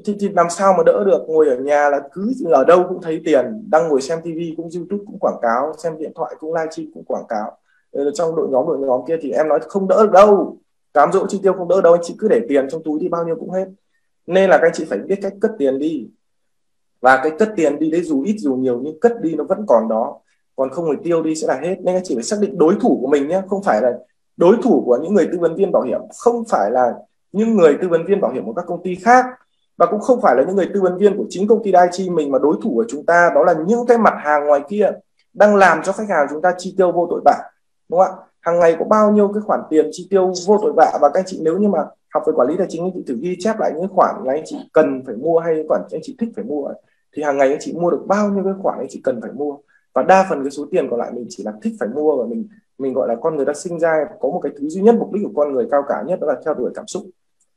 Thì, 0.05 0.15
thì 0.19 0.29
làm 0.29 0.49
sao 0.49 0.73
mà 0.77 0.83
đỡ 0.85 1.03
được? 1.03 1.23
Ngồi 1.27 1.49
ở 1.49 1.55
nhà 1.55 1.89
là 1.89 1.99
cứ 2.13 2.33
ở 2.51 2.63
đâu 2.63 2.85
cũng 2.89 3.01
thấy 3.01 3.21
tiền. 3.25 3.67
Đang 3.71 3.87
ngồi 3.87 4.01
xem 4.01 4.19
tivi 4.23 4.53
cũng 4.57 4.69
youtube 4.75 5.03
cũng 5.07 5.19
quảng 5.19 5.39
cáo 5.41 5.73
xem 5.77 5.97
điện 5.97 6.11
thoại 6.15 6.35
cũng 6.39 6.53
livestream 6.53 6.91
cũng 6.93 7.03
quảng 7.03 7.23
cáo. 7.29 7.57
Ờ, 7.91 8.11
trong 8.11 8.35
đội 8.35 8.47
nhóm 8.49 8.67
đội 8.67 8.77
nhóm 8.77 9.01
kia 9.07 9.17
thì 9.21 9.31
em 9.31 9.47
nói 9.47 9.59
không 9.67 9.87
đỡ 9.87 10.03
được 10.03 10.11
đâu. 10.11 10.57
Cám 10.93 11.11
dỗ 11.11 11.27
chi 11.27 11.39
tiêu 11.43 11.53
không 11.53 11.67
đỡ 11.67 11.81
đâu 11.81 11.93
anh 11.93 12.01
chị 12.03 12.15
cứ 12.19 12.27
để 12.27 12.41
tiền 12.49 12.67
trong 12.71 12.83
túi 12.83 12.99
đi 12.99 13.07
bao 13.07 13.25
nhiêu 13.25 13.35
cũng 13.35 13.51
hết. 13.51 13.65
Nên 14.27 14.49
là 14.49 14.57
các 14.57 14.67
anh 14.67 14.73
chị 14.73 14.85
phải 14.85 14.99
biết 14.99 15.19
cách 15.21 15.33
cất 15.41 15.51
tiền 15.57 15.79
đi 15.79 16.07
và 17.01 17.19
cái 17.23 17.31
cất 17.39 17.53
tiền 17.55 17.79
đi 17.79 17.91
đấy 17.91 18.01
dù 18.03 18.23
ít 18.23 18.35
dù 18.39 18.55
nhiều 18.55 18.79
nhưng 18.83 18.99
cất 18.99 19.21
đi 19.21 19.35
nó 19.35 19.43
vẫn 19.43 19.65
còn 19.67 19.89
đó. 19.89 20.19
Còn 20.55 20.69
không 20.69 20.85
phải 20.87 20.97
tiêu 21.03 21.23
đi 21.23 21.35
sẽ 21.35 21.47
là 21.47 21.59
hết. 21.61 21.75
Nên 21.81 21.95
anh 21.95 22.03
chị 22.03 22.15
phải 22.15 22.23
xác 22.23 22.37
định 22.41 22.57
đối 22.57 22.75
thủ 22.81 22.97
của 23.01 23.07
mình 23.07 23.27
nhé 23.27 23.41
không 23.47 23.63
phải 23.63 23.81
là 23.81 23.91
đối 24.37 24.55
thủ 24.63 24.83
của 24.85 24.97
những 24.97 25.13
người 25.13 25.27
tư 25.31 25.39
vấn 25.39 25.55
viên 25.55 25.71
bảo 25.71 25.83
hiểm. 25.83 26.01
Không 26.17 26.43
phải 26.49 26.71
là 26.71 26.93
những 27.31 27.57
người 27.57 27.77
tư 27.81 27.87
vấn 27.87 28.05
viên 28.05 28.21
bảo 28.21 28.31
hiểm 28.31 28.45
của 28.45 28.53
các 28.53 28.65
công 28.67 28.83
ty 28.83 28.95
khác. 28.95 29.25
Và 29.77 29.85
cũng 29.85 29.99
không 29.99 30.21
phải 30.21 30.35
là 30.35 30.43
những 30.43 30.55
người 30.55 30.69
tư 30.73 30.81
vấn 30.81 30.97
viên 30.97 31.17
của 31.17 31.25
chính 31.29 31.47
công 31.47 31.63
ty 31.63 31.71
Daiichi 31.71 32.09
mình 32.09 32.31
mà 32.31 32.39
đối 32.39 32.55
thủ 32.63 32.71
của 32.75 32.85
chúng 32.89 33.05
ta 33.05 33.31
đó 33.35 33.43
là 33.43 33.53
những 33.67 33.85
cái 33.85 33.97
mặt 33.97 34.13
hàng 34.17 34.45
ngoài 34.47 34.61
kia 34.69 34.91
đang 35.33 35.55
làm 35.55 35.81
cho 35.83 35.91
khách 35.91 36.09
hàng 36.09 36.27
chúng 36.29 36.41
ta 36.41 36.53
chi 36.57 36.73
tiêu 36.77 36.91
vô 36.91 37.07
tội 37.09 37.21
vạ. 37.25 37.37
Đúng 37.89 37.99
không 37.99 38.15
ạ? 38.19 38.23
Hàng 38.41 38.59
ngày 38.59 38.75
có 38.79 38.85
bao 38.85 39.11
nhiêu 39.11 39.27
cái 39.33 39.41
khoản 39.41 39.59
tiền 39.69 39.89
chi 39.91 40.07
tiêu 40.09 40.33
vô 40.47 40.59
tội 40.61 40.73
vạ? 40.75 40.97
Và 41.01 41.09
các 41.09 41.19
anh 41.19 41.25
chị 41.27 41.39
nếu 41.43 41.57
như 41.57 41.67
mà 41.67 41.79
học 42.13 42.23
về 42.27 42.33
quản 42.35 42.47
lý 42.47 42.57
tài 42.57 42.67
chính 42.69 42.83
anh 42.83 42.91
chị 42.93 43.03
thử 43.07 43.17
ghi 43.21 43.35
chép 43.39 43.59
lại 43.59 43.71
những 43.75 43.87
khoản 43.87 44.15
mà 44.25 44.33
anh 44.33 44.43
chị 44.45 44.57
cần 44.73 45.03
phải 45.05 45.15
mua 45.15 45.39
hay 45.39 45.65
khoản 45.67 45.81
anh 45.91 46.01
chị 46.03 46.15
thích 46.19 46.29
phải 46.35 46.45
mua 46.45 46.73
thì 47.15 47.23
hàng 47.23 47.37
ngày 47.37 47.49
anh 47.49 47.57
chị 47.61 47.73
mua 47.73 47.91
được 47.91 48.03
bao 48.07 48.29
nhiêu 48.29 48.43
cái 48.43 48.53
khoản 48.61 48.79
anh 48.79 48.87
chị 48.89 49.01
cần 49.03 49.21
phải 49.21 49.31
mua. 49.31 49.57
Và 49.93 50.03
đa 50.03 50.25
phần 50.29 50.43
cái 50.43 50.51
số 50.51 50.65
tiền 50.71 50.87
còn 50.89 50.99
lại 50.99 51.11
mình 51.13 51.25
chỉ 51.29 51.43
là 51.43 51.53
thích 51.61 51.73
phải 51.79 51.89
mua 51.89 52.17
và 52.17 52.25
mình 52.25 52.47
mình 52.77 52.93
gọi 52.93 53.07
là 53.07 53.15
con 53.21 53.35
người 53.35 53.45
ta 53.45 53.53
sinh 53.53 53.79
ra 53.79 54.05
có 54.19 54.29
một 54.29 54.39
cái 54.43 54.51
thứ 54.59 54.69
duy 54.69 54.81
nhất, 54.81 54.95
mục 54.99 55.13
đích 55.13 55.23
của 55.23 55.31
con 55.35 55.53
người 55.53 55.67
cao 55.71 55.83
cả 55.87 56.03
nhất 56.07 56.19
đó 56.19 56.27
là 56.27 56.39
theo 56.45 56.53
đuổi 56.53 56.71
cảm 56.75 56.87
xúc, 56.87 57.03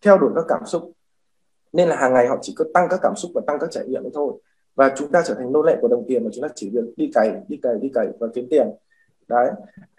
theo 0.04 0.18
đuổi 0.18 0.30
các 0.34 0.44
cảm 0.48 0.66
xúc. 0.66 0.92
Nên 1.72 1.88
là 1.88 1.96
hàng 1.96 2.12
ngày 2.12 2.26
họ 2.26 2.38
chỉ 2.42 2.54
có 2.56 2.64
tăng 2.74 2.88
các 2.90 3.00
cảm 3.02 3.16
xúc 3.16 3.30
và 3.34 3.40
tăng 3.46 3.58
các 3.58 3.70
trải 3.70 3.86
nghiệm 3.86 4.02
thôi. 4.14 4.32
Và 4.74 4.92
chúng 4.96 5.10
ta 5.10 5.22
trở 5.26 5.34
thành 5.34 5.52
nô 5.52 5.62
lệ 5.62 5.76
của 5.80 5.88
đồng 5.88 6.04
tiền 6.08 6.24
mà 6.24 6.30
chúng 6.32 6.42
ta 6.42 6.48
chỉ 6.54 6.70
việc 6.70 6.84
đi 6.96 7.10
cày 7.14 7.32
đi 7.48 7.56
cày 7.62 7.74
đi 7.80 7.88
cày 7.94 8.06
và 8.20 8.26
kiếm 8.34 8.46
tiền. 8.50 8.70
Đấy. 9.28 9.50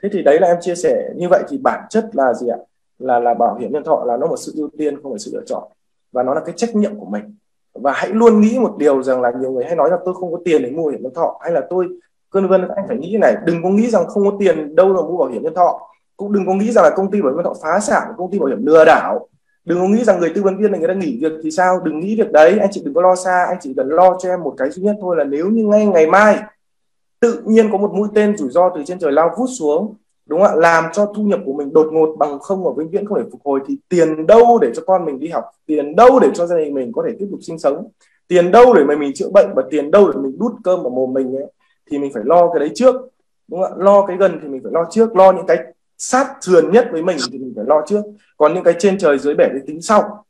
Thế 0.03 0.09
thì 0.11 0.21
đấy 0.23 0.39
là 0.39 0.47
em 0.47 0.57
chia 0.61 0.75
sẻ. 0.75 1.09
Như 1.15 1.27
vậy 1.29 1.43
thì 1.49 1.57
bản 1.57 1.87
chất 1.89 2.09
là 2.13 2.33
gì 2.33 2.47
ạ? 2.47 2.57
Là 2.99 3.19
là 3.19 3.33
bảo 3.33 3.55
hiểm 3.55 3.71
nhân 3.71 3.83
thọ 3.83 4.03
là 4.05 4.17
nó 4.17 4.27
một 4.27 4.37
sự 4.37 4.53
ưu 4.55 4.69
tiên, 4.77 5.01
không 5.01 5.11
phải 5.11 5.19
sự 5.19 5.31
lựa 5.33 5.43
chọn. 5.45 5.63
Và 6.11 6.23
nó 6.23 6.33
là 6.33 6.41
cái 6.45 6.53
trách 6.57 6.75
nhiệm 6.75 6.99
của 6.99 7.05
mình 7.05 7.35
và 7.75 7.91
hãy 7.91 8.09
luôn 8.09 8.41
nghĩ 8.41 8.59
một 8.59 8.75
điều 8.77 9.03
rằng 9.03 9.21
là 9.21 9.31
nhiều 9.39 9.51
người 9.51 9.65
hay 9.65 9.75
nói 9.75 9.89
là 9.89 9.97
tôi 10.05 10.13
không 10.13 10.31
có 10.31 10.39
tiền 10.45 10.63
để 10.63 10.71
mua 10.71 10.83
bảo 10.83 10.91
hiểm 10.91 11.03
nhân 11.03 11.13
thọ. 11.13 11.39
Hay 11.41 11.51
là 11.51 11.61
tôi, 11.69 11.87
cơn 12.29 12.47
vân, 12.47 12.67
anh 12.75 12.85
phải 12.87 12.97
nghĩ 12.97 13.11
như 13.11 13.17
này, 13.17 13.35
đừng 13.45 13.63
có 13.63 13.69
nghĩ 13.69 13.89
rằng 13.89 14.07
không 14.07 14.31
có 14.31 14.37
tiền 14.39 14.75
đâu 14.75 14.93
là 14.93 15.01
mua 15.01 15.17
bảo 15.17 15.29
hiểm 15.29 15.43
nhân 15.43 15.53
thọ. 15.53 15.79
Cũng 16.17 16.31
đừng 16.31 16.45
có 16.45 16.53
nghĩ 16.53 16.71
rằng 16.71 16.83
là 16.83 16.89
công 16.89 17.11
ty 17.11 17.21
bảo 17.21 17.31
hiểm 17.31 17.37
nhân 17.37 17.45
thọ 17.45 17.53
phá 17.63 17.79
sản, 17.79 18.03
công 18.17 18.31
ty 18.31 18.39
bảo 18.39 18.47
hiểm 18.47 18.65
lừa 18.65 18.85
đảo. 18.85 19.27
Đừng 19.65 19.79
có 19.79 19.87
nghĩ 19.87 20.03
rằng 20.03 20.19
người 20.19 20.31
tư 20.35 20.43
vấn 20.43 20.57
viên 20.57 20.71
này, 20.71 20.79
người 20.79 20.87
ta 20.87 20.93
nghỉ 20.93 21.19
việc 21.21 21.31
thì 21.43 21.51
sao? 21.51 21.79
Đừng 21.83 21.99
nghĩ 21.99 22.15
việc 22.17 22.31
đấy, 22.31 22.57
anh 22.59 22.69
chị 22.71 22.81
đừng 22.85 22.93
có 22.93 23.01
lo 23.01 23.15
xa, 23.15 23.45
anh 23.45 23.57
chị 23.61 23.73
cần 23.77 23.89
lo 23.89 24.17
cho 24.19 24.29
em 24.29 24.43
một 24.43 24.53
cái 24.57 24.69
duy 24.69 24.83
nhất 24.83 24.95
thôi 25.01 25.15
là 25.17 25.23
nếu 25.23 25.49
như 25.49 25.65
ngay 25.65 25.85
ngày 25.85 26.07
mai 26.07 26.39
tự 27.19 27.41
nhiên 27.45 27.71
có 27.71 27.77
một 27.77 27.93
mũi 27.93 28.07
tên 28.15 28.37
rủi 28.37 28.49
ro 28.49 28.69
từ 28.75 28.83
trên 28.85 28.99
trời 28.99 29.11
lao 29.11 29.31
vút 29.37 29.45
xuống 29.59 29.95
đúng 30.25 30.39
không 30.39 30.49
ạ? 30.49 30.55
Làm 30.55 30.85
cho 30.93 31.13
thu 31.15 31.23
nhập 31.23 31.39
của 31.45 31.53
mình 31.53 31.73
đột 31.73 31.87
ngột 31.91 32.15
bằng 32.19 32.39
không 32.39 32.63
và 32.63 32.71
vĩnh 32.77 32.89
viễn, 32.89 33.05
không 33.05 33.17
thể 33.17 33.29
phục 33.31 33.41
hồi 33.43 33.59
thì 33.67 33.77
tiền 33.89 34.27
đâu 34.27 34.59
để 34.61 34.71
cho 34.75 34.83
con 34.85 35.05
mình 35.05 35.19
đi 35.19 35.27
học, 35.27 35.43
tiền 35.65 35.95
đâu 35.95 36.19
để 36.19 36.29
cho 36.33 36.45
gia 36.45 36.57
đình 36.57 36.73
mình 36.73 36.91
có 36.91 37.03
thể 37.07 37.15
tiếp 37.19 37.27
tục 37.31 37.39
sinh 37.41 37.59
sống, 37.59 37.89
tiền 38.27 38.51
đâu 38.51 38.73
để 38.73 38.83
mà 38.83 38.95
mình 38.95 39.11
chữa 39.15 39.29
bệnh 39.33 39.47
và 39.55 39.63
tiền 39.69 39.91
đâu 39.91 40.11
để 40.11 40.19
mình 40.19 40.37
đút 40.39 40.51
cơm 40.63 40.83
vào 40.83 40.89
mồm 40.89 41.13
mình 41.13 41.35
ấy, 41.35 41.51
thì 41.91 41.99
mình 41.99 42.13
phải 42.13 42.23
lo 42.25 42.49
cái 42.53 42.59
đấy 42.59 42.71
trước. 42.75 42.95
Đúng 43.47 43.61
không 43.61 43.71
ạ? 43.71 43.75
Lo 43.77 44.05
cái 44.05 44.17
gần 44.17 44.39
thì 44.41 44.47
mình 44.47 44.61
phải 44.63 44.71
lo 44.71 44.85
trước, 44.91 45.15
lo 45.15 45.31
những 45.31 45.45
cái 45.45 45.57
sát 45.97 46.37
sườn 46.41 46.71
nhất 46.71 46.87
với 46.91 47.03
mình 47.03 47.17
thì 47.31 47.39
mình 47.39 47.53
phải 47.55 47.65
lo 47.67 47.81
trước. 47.87 48.01
Còn 48.37 48.53
những 48.53 48.63
cái 48.63 48.73
trên 48.79 48.97
trời, 48.97 49.19
dưới 49.19 49.35
bể 49.35 49.45
thì 49.53 49.59
tính 49.67 49.81
sau. 49.81 50.25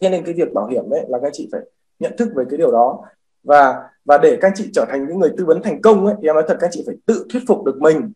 Thế 0.00 0.10
nên 0.10 0.24
cái 0.24 0.34
việc 0.34 0.52
bảo 0.52 0.66
hiểm 0.66 0.90
đấy 0.90 1.04
là 1.08 1.18
các 1.22 1.30
chị 1.32 1.48
phải 1.52 1.60
nhận 1.98 2.12
thức 2.18 2.28
về 2.34 2.44
cái 2.50 2.58
điều 2.58 2.72
đó. 2.72 3.00
Và 3.44 3.82
và 4.04 4.18
để 4.18 4.38
các 4.40 4.52
chị 4.54 4.70
trở 4.72 4.84
thành 4.88 5.06
những 5.08 5.18
người 5.18 5.30
tư 5.36 5.44
vấn 5.44 5.62
thành 5.62 5.80
công 5.82 6.06
ấy 6.06 6.14
thì 6.22 6.28
em 6.28 6.34
nói 6.34 6.44
thật, 6.48 6.56
các 6.60 6.70
chị 6.72 6.82
phải 6.86 6.96
tự 7.06 7.26
thuyết 7.32 7.42
phục 7.48 7.64
được 7.64 7.76
mình 7.80 8.12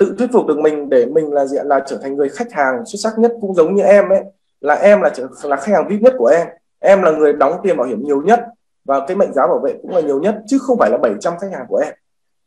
tự 0.00 0.14
thuyết 0.18 0.32
phục 0.32 0.46
được 0.46 0.58
mình 0.58 0.88
để 0.88 1.06
mình 1.06 1.32
là 1.32 1.46
diện 1.46 1.66
là 1.66 1.80
trở 1.86 1.98
thành 2.02 2.16
người 2.16 2.28
khách 2.28 2.52
hàng 2.52 2.84
xuất 2.86 2.98
sắc 2.98 3.18
nhất 3.18 3.32
cũng 3.40 3.54
giống 3.54 3.74
như 3.74 3.82
em 3.82 4.08
ấy. 4.08 4.22
Là 4.60 4.74
em 4.74 5.00
là 5.00 5.10
trở, 5.14 5.28
là 5.42 5.56
khách 5.56 5.72
hàng 5.72 5.88
vip 5.88 6.00
nhất 6.00 6.14
của 6.18 6.26
em. 6.26 6.46
Em 6.78 7.02
là 7.02 7.10
người 7.10 7.32
đóng 7.32 7.60
tiền 7.62 7.76
bảo 7.76 7.86
hiểm 7.86 8.02
nhiều 8.04 8.22
nhất 8.22 8.40
và 8.84 9.06
cái 9.06 9.16
mệnh 9.16 9.32
giá 9.32 9.46
bảo 9.46 9.58
vệ 9.58 9.74
cũng 9.82 9.94
là 9.94 10.00
nhiều 10.00 10.20
nhất, 10.20 10.42
chứ 10.46 10.58
không 10.58 10.78
phải 10.78 10.90
là 10.90 10.98
700 10.98 11.34
khách 11.40 11.52
hàng 11.52 11.66
của 11.68 11.76
em. 11.76 11.92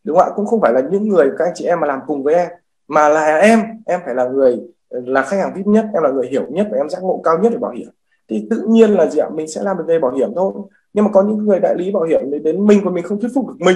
Đúng 0.03 0.17
không 0.17 0.27
ạ? 0.27 0.33
Cũng 0.35 0.45
không 0.45 0.61
phải 0.61 0.73
là 0.73 0.81
những 0.91 1.09
người 1.09 1.31
các 1.37 1.45
anh 1.45 1.53
chị 1.55 1.65
em 1.65 1.79
mà 1.79 1.87
làm 1.87 1.99
cùng 2.07 2.23
với 2.23 2.35
em, 2.35 2.49
mà 2.87 3.09
là 3.09 3.37
em 3.37 3.59
em 3.85 3.99
phải 4.05 4.15
là 4.15 4.25
người, 4.25 4.59
là 4.89 5.21
khách 5.21 5.37
hàng 5.37 5.51
vip 5.55 5.67
nhất, 5.67 5.85
em 5.93 6.03
là 6.03 6.09
người 6.09 6.27
hiểu 6.27 6.43
nhất 6.49 6.67
và 6.71 6.77
em 6.77 6.89
giác 6.89 7.03
ngộ 7.03 7.21
cao 7.23 7.39
nhất 7.39 7.51
về 7.51 7.57
bảo 7.57 7.71
hiểm. 7.71 7.89
Thì 8.29 8.47
tự 8.49 8.65
nhiên 8.67 8.91
là 8.91 9.05
gì 9.05 9.19
ạ? 9.19 9.29
Mình 9.33 9.47
sẽ 9.47 9.61
làm 9.63 9.77
được 9.77 9.83
về 9.87 9.99
bảo 9.99 10.11
hiểm 10.11 10.29
thôi. 10.35 10.53
Nhưng 10.93 11.05
mà 11.05 11.11
có 11.13 11.23
những 11.23 11.37
người 11.37 11.59
đại 11.59 11.75
lý 11.77 11.91
bảo 11.91 12.03
hiểm 12.03 12.43
đến 12.43 12.67
mình 12.67 12.81
còn 12.83 12.93
mình 12.93 13.03
không 13.03 13.19
thuyết 13.19 13.31
phục 13.35 13.47
được 13.47 13.55
mình 13.59 13.75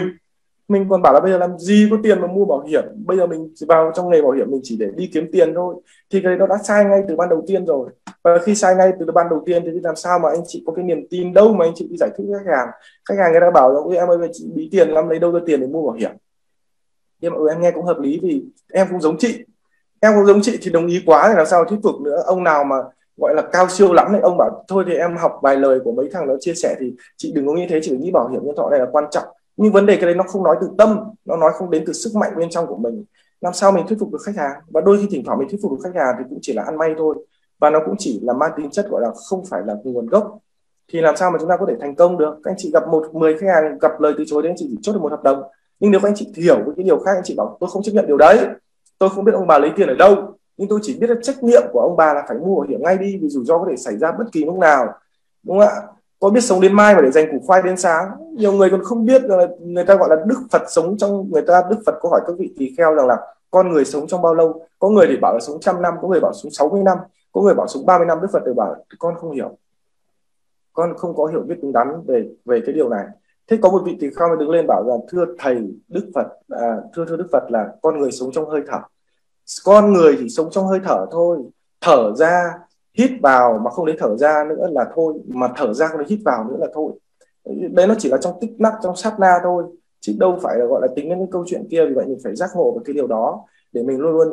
mình 0.68 0.88
còn 0.90 1.02
bảo 1.02 1.14
là 1.14 1.20
bây 1.20 1.32
giờ 1.32 1.38
làm 1.38 1.60
gì 1.60 1.88
có 1.92 1.98
tiền 2.04 2.22
mà 2.22 2.28
mua 2.28 2.46
bảo 2.46 2.62
hiểm. 2.62 2.84
Bây 3.06 3.18
giờ 3.18 3.28
mình 3.28 3.54
vào 3.68 3.92
trong 3.96 4.10
nghề 4.10 4.22
bảo 4.22 4.32
hiểm 4.32 4.52
mình 4.52 4.60
chỉ 4.64 4.78
để 4.78 4.88
đi 4.96 5.10
kiếm 5.14 5.30
tiền 5.32 5.54
thôi. 5.56 5.76
Thì 6.12 6.22
cái 6.24 6.38
đó 6.38 6.48
đã 6.48 6.58
sai 6.64 6.86
ngay 6.86 7.04
từ 7.08 7.16
ban 7.16 7.30
đầu 7.30 7.44
tiên 7.48 7.66
rồi. 7.66 7.90
Và 8.24 8.38
khi 8.44 8.56
sai 8.56 8.76
ngay 8.76 8.92
từ 9.00 9.06
ban 9.12 9.30
đầu 9.30 9.44
tiên 9.46 9.64
thì 9.66 9.80
làm 9.84 9.96
sao 9.96 10.20
mà 10.20 10.30
anh 10.30 10.42
chị 10.48 10.64
có 10.66 10.74
cái 10.74 10.86
niềm 10.86 11.08
tin 11.10 11.34
đâu 11.34 11.54
mà 11.54 11.66
anh 11.66 11.72
chị 11.76 11.88
đi 11.90 11.98
giải 11.98 12.10
thích 12.18 12.24
với 12.28 12.40
khách 12.40 12.52
hàng. 12.58 12.68
Khách 13.10 13.16
hàng 13.18 13.32
người 13.32 13.42
ta 13.42 13.52
bảo 13.52 13.92
là 13.92 14.00
em 14.00 14.08
ơi 14.08 14.30
chị 14.34 14.46
bí 14.56 14.70
tiền 14.72 14.90
lắm 14.90 15.10
lấy 15.10 15.20
đâu 15.20 15.32
ra 15.32 15.40
tiền 15.46 15.62
để 15.62 15.68
mua 15.68 15.88
bảo 15.88 15.96
hiểm? 15.96 16.12
Nhưng 17.22 17.32
mà 17.32 17.38
ừ, 17.38 17.50
em 17.50 17.62
nghe 17.62 17.72
cũng 17.72 17.86
hợp 17.86 18.00
lý 18.00 18.20
vì 18.22 18.44
em 18.74 18.88
cũng 18.92 19.02
giống 19.02 19.18
chị. 19.18 19.44
Em 20.00 20.14
cũng 20.16 20.26
giống 20.26 20.42
chị 20.42 20.58
thì 20.62 20.72
đồng 20.72 20.88
ý 20.88 21.04
quá 21.06 21.28
thì 21.30 21.34
làm 21.38 21.46
sao 21.46 21.66
thuyết 21.66 21.80
phục 21.84 22.02
nữa. 22.02 22.24
Ông 22.26 22.44
nào 22.44 22.64
mà 22.64 22.76
gọi 23.18 23.36
là 23.36 23.42
cao 23.42 23.70
siêu 23.70 23.94
lắm 23.94 24.08
thì 24.14 24.20
ông 24.20 24.38
bảo 24.38 24.66
thôi 24.68 24.84
thì 24.88 24.94
em 24.94 25.18
học 25.18 25.40
vài 25.42 25.56
lời 25.56 25.80
của 25.84 25.92
mấy 25.92 26.10
thằng 26.14 26.28
nó 26.28 26.34
chia 26.40 26.54
sẻ 26.54 26.76
thì 26.80 26.94
chị 27.18 27.32
đừng 27.36 27.48
có 27.48 27.54
nghĩ 27.54 27.68
thế 27.70 27.80
chỉ 27.84 27.98
nghĩ 27.98 28.12
bảo 28.12 28.28
hiểm 28.28 28.46
nhân 28.46 28.56
thọ 28.56 28.70
này 28.70 28.80
là 28.80 28.86
quan 28.92 29.06
trọng 29.12 29.26
nhưng 29.58 29.74
vấn 29.74 29.86
đề 29.86 29.96
cái 29.96 30.06
đấy 30.06 30.16
nó 30.16 30.24
không 30.24 30.44
nói 30.44 30.56
từ 30.62 30.70
tâm, 30.78 31.00
nó 31.26 31.38
nói 31.38 31.52
không 31.56 31.70
đến 31.70 31.84
từ 31.88 31.94
sức 31.94 32.16
mạnh 32.16 32.32
bên 32.38 32.50
trong 32.50 32.68
của 32.68 32.78
mình. 32.78 33.06
Làm 33.42 33.54
sao 33.54 33.72
mình 33.72 33.88
thuyết 33.88 34.00
phục 34.00 34.12
được 34.12 34.22
khách 34.26 34.36
hàng? 34.36 34.52
Và 34.68 34.82
đôi 34.82 34.98
khi 34.98 35.08
thỉnh 35.12 35.24
thoảng 35.26 35.40
mình 35.40 35.50
thuyết 35.50 35.60
phục 35.64 35.72
được 35.72 35.78
khách 35.84 35.96
hàng 35.96 36.16
thì 36.18 36.24
cũng 36.30 36.40
chỉ 36.42 36.54
là 36.54 36.64
ăn 36.64 36.78
may 36.78 36.96
thôi. 36.98 37.16
Và 37.60 37.70
nó 37.70 37.80
cũng 37.86 37.96
chỉ 37.98 38.20
là 38.24 38.34
mang 38.34 38.52
tính 38.58 38.70
chất 38.70 38.88
gọi 38.90 39.02
là 39.02 39.12
không 39.30 39.46
phải 39.46 39.62
là 39.66 39.76
nguồn 39.84 40.08
gốc. 40.08 40.40
Thì 40.92 41.02
làm 41.02 41.16
sao 41.16 41.32
mà 41.32 41.38
chúng 41.40 41.50
ta 41.50 41.58
có 41.58 41.66
thể 41.70 41.76
thành 41.82 41.96
công 41.96 42.18
được? 42.18 42.40
Các 42.44 42.52
anh 42.52 42.56
chị 42.58 42.72
gặp 42.74 42.88
một, 42.88 43.10
mười 43.14 43.38
khách 43.38 43.48
hàng, 43.48 43.78
gặp 43.82 44.00
lời 44.00 44.14
từ 44.18 44.24
chối 44.28 44.44
đến 44.44 44.52
anh 44.52 44.58
chị 44.58 44.68
chỉ 44.70 44.78
chốt 44.82 44.94
được 44.94 45.02
một 45.02 45.12
hợp 45.12 45.24
đồng. 45.24 45.44
Nhưng 45.80 45.92
nếu 45.92 46.02
các 46.02 46.10
anh 46.10 46.16
chị 46.16 46.34
hiểu 46.36 46.56
với 46.66 46.76
cái 46.76 46.84
điều 46.84 47.00
khác, 47.00 47.12
anh 47.16 47.24
chị 47.24 47.34
bảo, 47.38 47.58
tôi 47.60 47.70
không 47.70 47.84
chấp 47.84 47.92
nhận 47.92 48.08
điều 48.08 48.18
đấy. 48.18 48.38
Tôi 49.00 49.10
không 49.10 49.26
biết 49.26 49.32
ông 49.36 49.48
bà 49.48 49.58
lấy 49.58 49.72
tiền 49.76 49.88
ở 49.88 49.96
đâu. 49.96 50.16
Nhưng 50.58 50.68
tôi 50.68 50.80
chỉ 50.84 51.00
biết 51.00 51.10
là 51.10 51.16
trách 51.22 51.44
nhiệm 51.44 51.64
của 51.72 51.80
ông 51.80 51.98
bà 51.98 52.14
là 52.14 52.24
phải 52.28 52.38
mua 52.38 52.56
bảo 52.56 52.68
hiểm 52.70 52.84
ngay 52.84 52.98
đi 52.98 53.20
vì 53.22 53.30
rủi 53.30 53.46
ro 53.46 53.58
có 53.58 53.66
thể 53.70 53.78
xảy 53.78 53.98
ra 53.98 54.12
bất 54.12 54.26
kỳ 54.32 54.46
lúc 54.46 54.58
nào. 54.58 54.88
Đúng 55.44 55.60
không 55.60 55.68
ạ? 55.68 55.76
Có 56.20 56.30
biết 56.30 56.42
sống 56.42 56.62
đến 56.62 56.74
mai 56.74 56.96
mà 56.96 57.02
để 57.02 57.12
dành 57.12 57.32
củ 57.32 57.48
khoai 57.48 57.62
đến 57.62 57.78
sáng. 57.78 58.08
Nhiều 58.36 58.52
người 58.52 58.70
còn 58.70 58.84
không 58.84 59.06
biết 59.06 59.24
là 59.24 59.48
người 59.60 59.84
ta 59.84 59.96
gọi 59.96 60.10
là 60.10 60.16
đức 60.26 60.40
phật 60.52 60.62
sống 60.70 60.98
trong 60.98 61.30
người 61.32 61.42
ta 61.42 61.64
đức 61.70 61.78
phật 61.86 61.96
có 62.02 62.10
hỏi 62.10 62.22
các 62.28 62.34
vị 62.38 62.54
tỳ 62.58 62.74
kheo 62.78 62.96
rằng 62.96 63.08
là 63.08 63.18
con 63.52 63.72
người 63.72 63.86
sống 63.86 64.08
trong 64.08 64.22
bao 64.22 64.34
lâu? 64.34 64.68
Có 64.80 64.90
người 64.90 65.08
thì 65.10 65.18
bảo 65.22 65.34
là 65.34 65.40
sống 65.40 65.60
trăm 65.60 65.82
năm 65.82 65.94
có 66.02 66.08
người 66.08 66.20
bảo 66.20 66.34
sống 66.34 66.52
60 66.52 66.84
năm 66.84 66.98
có 67.32 67.42
người 67.42 67.54
bảo 67.54 67.68
sống 67.68 67.86
30 67.86 68.08
năm. 68.08 68.22
Đức 68.22 68.28
phật 68.34 68.46
đều 68.46 68.54
bảo 68.54 68.76
con 69.00 69.16
không 69.16 69.32
hiểu. 69.32 69.58
Con 70.74 70.98
không 70.98 71.16
có 71.16 71.26
hiểu 71.26 71.42
biết 71.42 71.56
đúng 71.62 71.74
đắn 71.74 71.88
về 72.08 72.30
về 72.46 72.62
cái 72.66 72.76
điều 72.76 72.90
này. 72.90 73.06
Thế 73.48 73.58
có 73.62 73.70
một 73.70 73.82
vị 73.86 73.98
tỳ 74.00 74.10
kheo 74.16 74.36
đứng 74.36 74.50
lên 74.50 74.68
bảo 74.68 74.84
rằng 74.88 75.00
thưa 75.10 75.26
thầy 75.40 75.58
đức 75.88 76.12
phật 76.16 76.28
à, 76.50 76.78
thưa 76.96 77.06
thưa 77.06 77.18
đức 77.18 77.28
phật 77.32 77.52
là 77.52 77.68
con 77.82 78.00
người 78.00 78.12
sống 78.12 78.32
trong 78.32 78.50
hơi 78.50 78.62
thở. 78.68 78.80
Con 79.66 79.94
người 79.94 80.18
thì 80.20 80.30
sống 80.30 80.50
trong 80.52 80.68
hơi 80.68 80.80
thở 80.84 81.06
thôi. 81.12 81.38
Thở 81.82 82.14
ra 82.16 82.54
hít 82.98 83.12
vào 83.22 83.60
mà 83.64 83.72
không 83.72 83.86
đến 83.86 83.96
thở 84.00 84.18
ra 84.18 84.46
nữa 84.50 84.68
là 84.72 84.86
thôi 84.96 85.14
mà 85.28 85.48
thở 85.56 85.74
ra 85.74 85.88
không 85.88 86.00
đến 86.00 86.08
hít 86.10 86.20
vào 86.26 86.44
nữa 86.50 86.56
là 86.60 86.68
thôi. 86.74 86.92
Đấy 87.72 87.88
nó 87.88 87.96
chỉ 87.98 88.10
là 88.10 88.18
trong 88.18 88.34
tích 88.42 88.62
nắc 88.62 88.74
trong 88.84 88.96
sát 88.96 89.20
na 89.20 89.40
thôi 89.44 89.64
chứ 90.00 90.14
đâu 90.20 90.38
phải 90.42 90.58
là 90.58 90.66
gọi 90.66 90.82
là 90.82 90.88
tính 90.96 91.10
đến 91.10 91.18
cái 91.18 91.28
câu 91.32 91.44
chuyện 91.48 91.68
kia 91.72 91.86
vì 91.86 91.94
vậy 91.94 92.06
mình 92.06 92.20
phải 92.24 92.36
giác 92.36 92.50
ngộ 92.56 92.72
về 92.72 92.82
cái 92.86 92.94
điều 92.94 93.08
đó 93.08 93.42
để 93.72 93.84
mình 93.84 94.00
luôn 94.00 94.12
luôn 94.12 94.28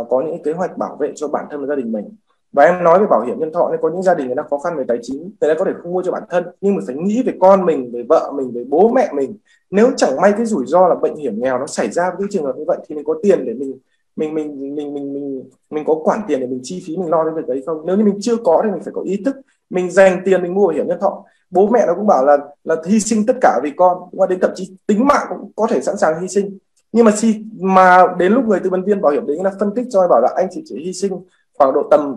uh, 0.00 0.06
có 0.10 0.22
những 0.22 0.42
kế 0.42 0.52
hoạch 0.52 0.78
bảo 0.78 0.96
vệ 1.00 1.12
cho 1.14 1.28
bản 1.28 1.46
thân 1.50 1.60
và 1.60 1.66
gia 1.66 1.74
đình 1.74 1.92
mình. 1.92 2.08
Và 2.52 2.64
em 2.64 2.84
nói 2.84 2.98
về 3.00 3.06
bảo 3.06 3.20
hiểm 3.20 3.38
nhân 3.38 3.52
thọ 3.52 3.68
nên 3.70 3.80
có 3.82 3.90
những 3.90 4.02
gia 4.02 4.14
đình 4.14 4.26
người 4.26 4.36
ta 4.36 4.42
khó 4.42 4.58
khăn 4.58 4.76
về 4.76 4.84
tài 4.88 4.98
chính 5.02 5.18
người 5.40 5.54
ta 5.54 5.54
có 5.58 5.64
thể 5.64 5.72
không 5.82 5.92
mua 5.92 6.02
cho 6.02 6.12
bản 6.12 6.22
thân 6.30 6.44
nhưng 6.60 6.74
mà 6.74 6.82
phải 6.86 6.96
nghĩ 6.96 7.22
về 7.26 7.32
con 7.40 7.66
mình 7.66 7.90
về 7.92 8.02
vợ 8.08 8.32
mình 8.34 8.50
về 8.54 8.64
bố 8.68 8.88
mẹ 8.88 9.08
mình. 9.14 9.36
Nếu 9.70 9.90
chẳng 9.96 10.20
may 10.20 10.32
cái 10.32 10.46
rủi 10.46 10.66
ro 10.66 10.88
là 10.88 10.94
bệnh 10.94 11.16
hiểm 11.16 11.40
nghèo 11.40 11.58
nó 11.58 11.66
xảy 11.66 11.90
ra 11.90 12.10
với 12.10 12.18
cái 12.18 12.28
trường 12.30 12.44
hợp 12.44 12.56
như 12.56 12.64
vậy 12.66 12.78
thì 12.88 12.94
mình 12.94 13.04
có 13.04 13.14
tiền 13.22 13.44
để 13.44 13.54
mình 13.54 13.78
mình 14.16 14.34
mình 14.34 14.60
mình 14.60 14.94
mình 14.94 15.12
mình 15.12 15.42
mình, 15.70 15.84
có 15.84 15.94
quản 16.04 16.20
tiền 16.28 16.40
để 16.40 16.46
mình 16.46 16.60
chi 16.62 16.82
phí 16.86 16.96
mình 16.96 17.10
lo 17.10 17.24
cái 17.24 17.34
việc 17.34 17.46
đấy 17.48 17.62
không? 17.66 17.86
Nếu 17.86 17.96
như 17.96 18.04
mình 18.04 18.18
chưa 18.20 18.36
có 18.36 18.60
thì 18.64 18.70
mình 18.70 18.80
phải 18.84 18.92
có 18.92 19.02
ý 19.02 19.22
thức. 19.24 19.36
Mình 19.70 19.90
dành 19.90 20.22
tiền 20.24 20.42
mình 20.42 20.54
mua 20.54 20.66
bảo 20.66 20.76
hiểm 20.76 20.88
nhân 20.88 21.00
thọ. 21.00 21.24
Bố 21.50 21.68
mẹ 21.68 21.84
nó 21.86 21.94
cũng 21.94 22.06
bảo 22.06 22.24
là 22.24 22.38
là 22.64 22.76
hy 22.86 23.00
sinh 23.00 23.26
tất 23.26 23.36
cả 23.40 23.60
vì 23.62 23.70
con. 23.76 23.98
Và 24.12 24.26
đến 24.26 24.40
thậm 24.40 24.50
chí 24.54 24.76
tính 24.86 25.06
mạng 25.06 25.26
cũng 25.28 25.52
có 25.56 25.66
thể 25.70 25.80
sẵn 25.80 25.96
sàng 25.96 26.20
hy 26.20 26.28
sinh. 26.28 26.58
Nhưng 26.92 27.04
mà 27.04 27.10
khi 27.10 27.44
mà 27.60 28.06
đến 28.18 28.32
lúc 28.32 28.44
người 28.44 28.60
tư 28.60 28.70
vấn 28.70 28.84
viên 28.84 29.00
bảo 29.00 29.12
hiểm 29.12 29.26
đấy 29.26 29.36
là 29.44 29.52
phân 29.60 29.74
tích 29.74 29.86
cho 29.90 30.08
bảo 30.08 30.20
là 30.20 30.32
anh 30.36 30.48
chỉ 30.50 30.62
chỉ 30.64 30.84
hy 30.84 30.92
sinh 30.92 31.12
khoảng 31.54 31.72
độ 31.74 31.88
tầm 31.90 32.16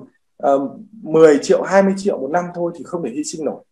uh, 0.54 0.72
10 0.92 1.40
triệu 1.42 1.62
20 1.62 1.94
triệu 1.98 2.18
một 2.18 2.32
năm 2.32 2.46
thôi 2.56 2.72
thì 2.76 2.84
không 2.84 3.04
thể 3.04 3.10
hy 3.10 3.24
sinh 3.24 3.46
nổi. 3.46 3.64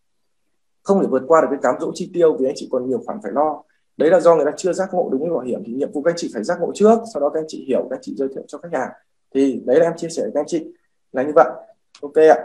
Không 0.82 1.00
thể 1.00 1.06
vượt 1.10 1.22
qua 1.26 1.40
được 1.40 1.46
cái 1.50 1.58
cám 1.62 1.74
dỗ 1.80 1.90
chi 1.94 2.10
tiêu 2.14 2.36
vì 2.40 2.46
anh 2.46 2.54
chị 2.56 2.68
còn 2.72 2.88
nhiều 2.88 3.02
khoản 3.06 3.18
phải 3.22 3.32
lo 3.32 3.62
đấy 3.98 4.10
là 4.10 4.20
do 4.20 4.34
người 4.34 4.44
ta 4.44 4.52
chưa 4.56 4.72
giác 4.72 4.88
ngộ 4.92 5.08
đúng 5.12 5.20
với 5.20 5.30
bảo 5.30 5.40
hiểm 5.40 5.62
thì 5.66 5.72
nhiệm 5.72 5.92
vụ 5.92 6.02
các 6.02 6.10
anh 6.10 6.16
chị 6.16 6.30
phải 6.34 6.44
giác 6.44 6.58
ngộ 6.60 6.72
trước, 6.74 6.98
sau 7.14 7.20
đó 7.20 7.30
các 7.34 7.40
anh 7.40 7.46
chị 7.48 7.64
hiểu, 7.68 7.86
các 7.90 7.96
anh 7.96 8.02
chị 8.02 8.14
giới 8.16 8.28
thiệu 8.34 8.42
cho 8.48 8.58
khách 8.58 8.72
hàng. 8.72 8.90
Thì 9.34 9.62
đấy 9.66 9.78
là 9.78 9.84
em 9.86 9.96
chia 9.96 10.08
sẻ 10.08 10.22
với 10.22 10.30
các 10.34 10.40
anh 10.40 10.46
chị 10.46 10.66
là 11.12 11.22
như 11.22 11.32
vậy. 11.34 11.46
Ok 12.02 12.14
ạ. 12.14 12.36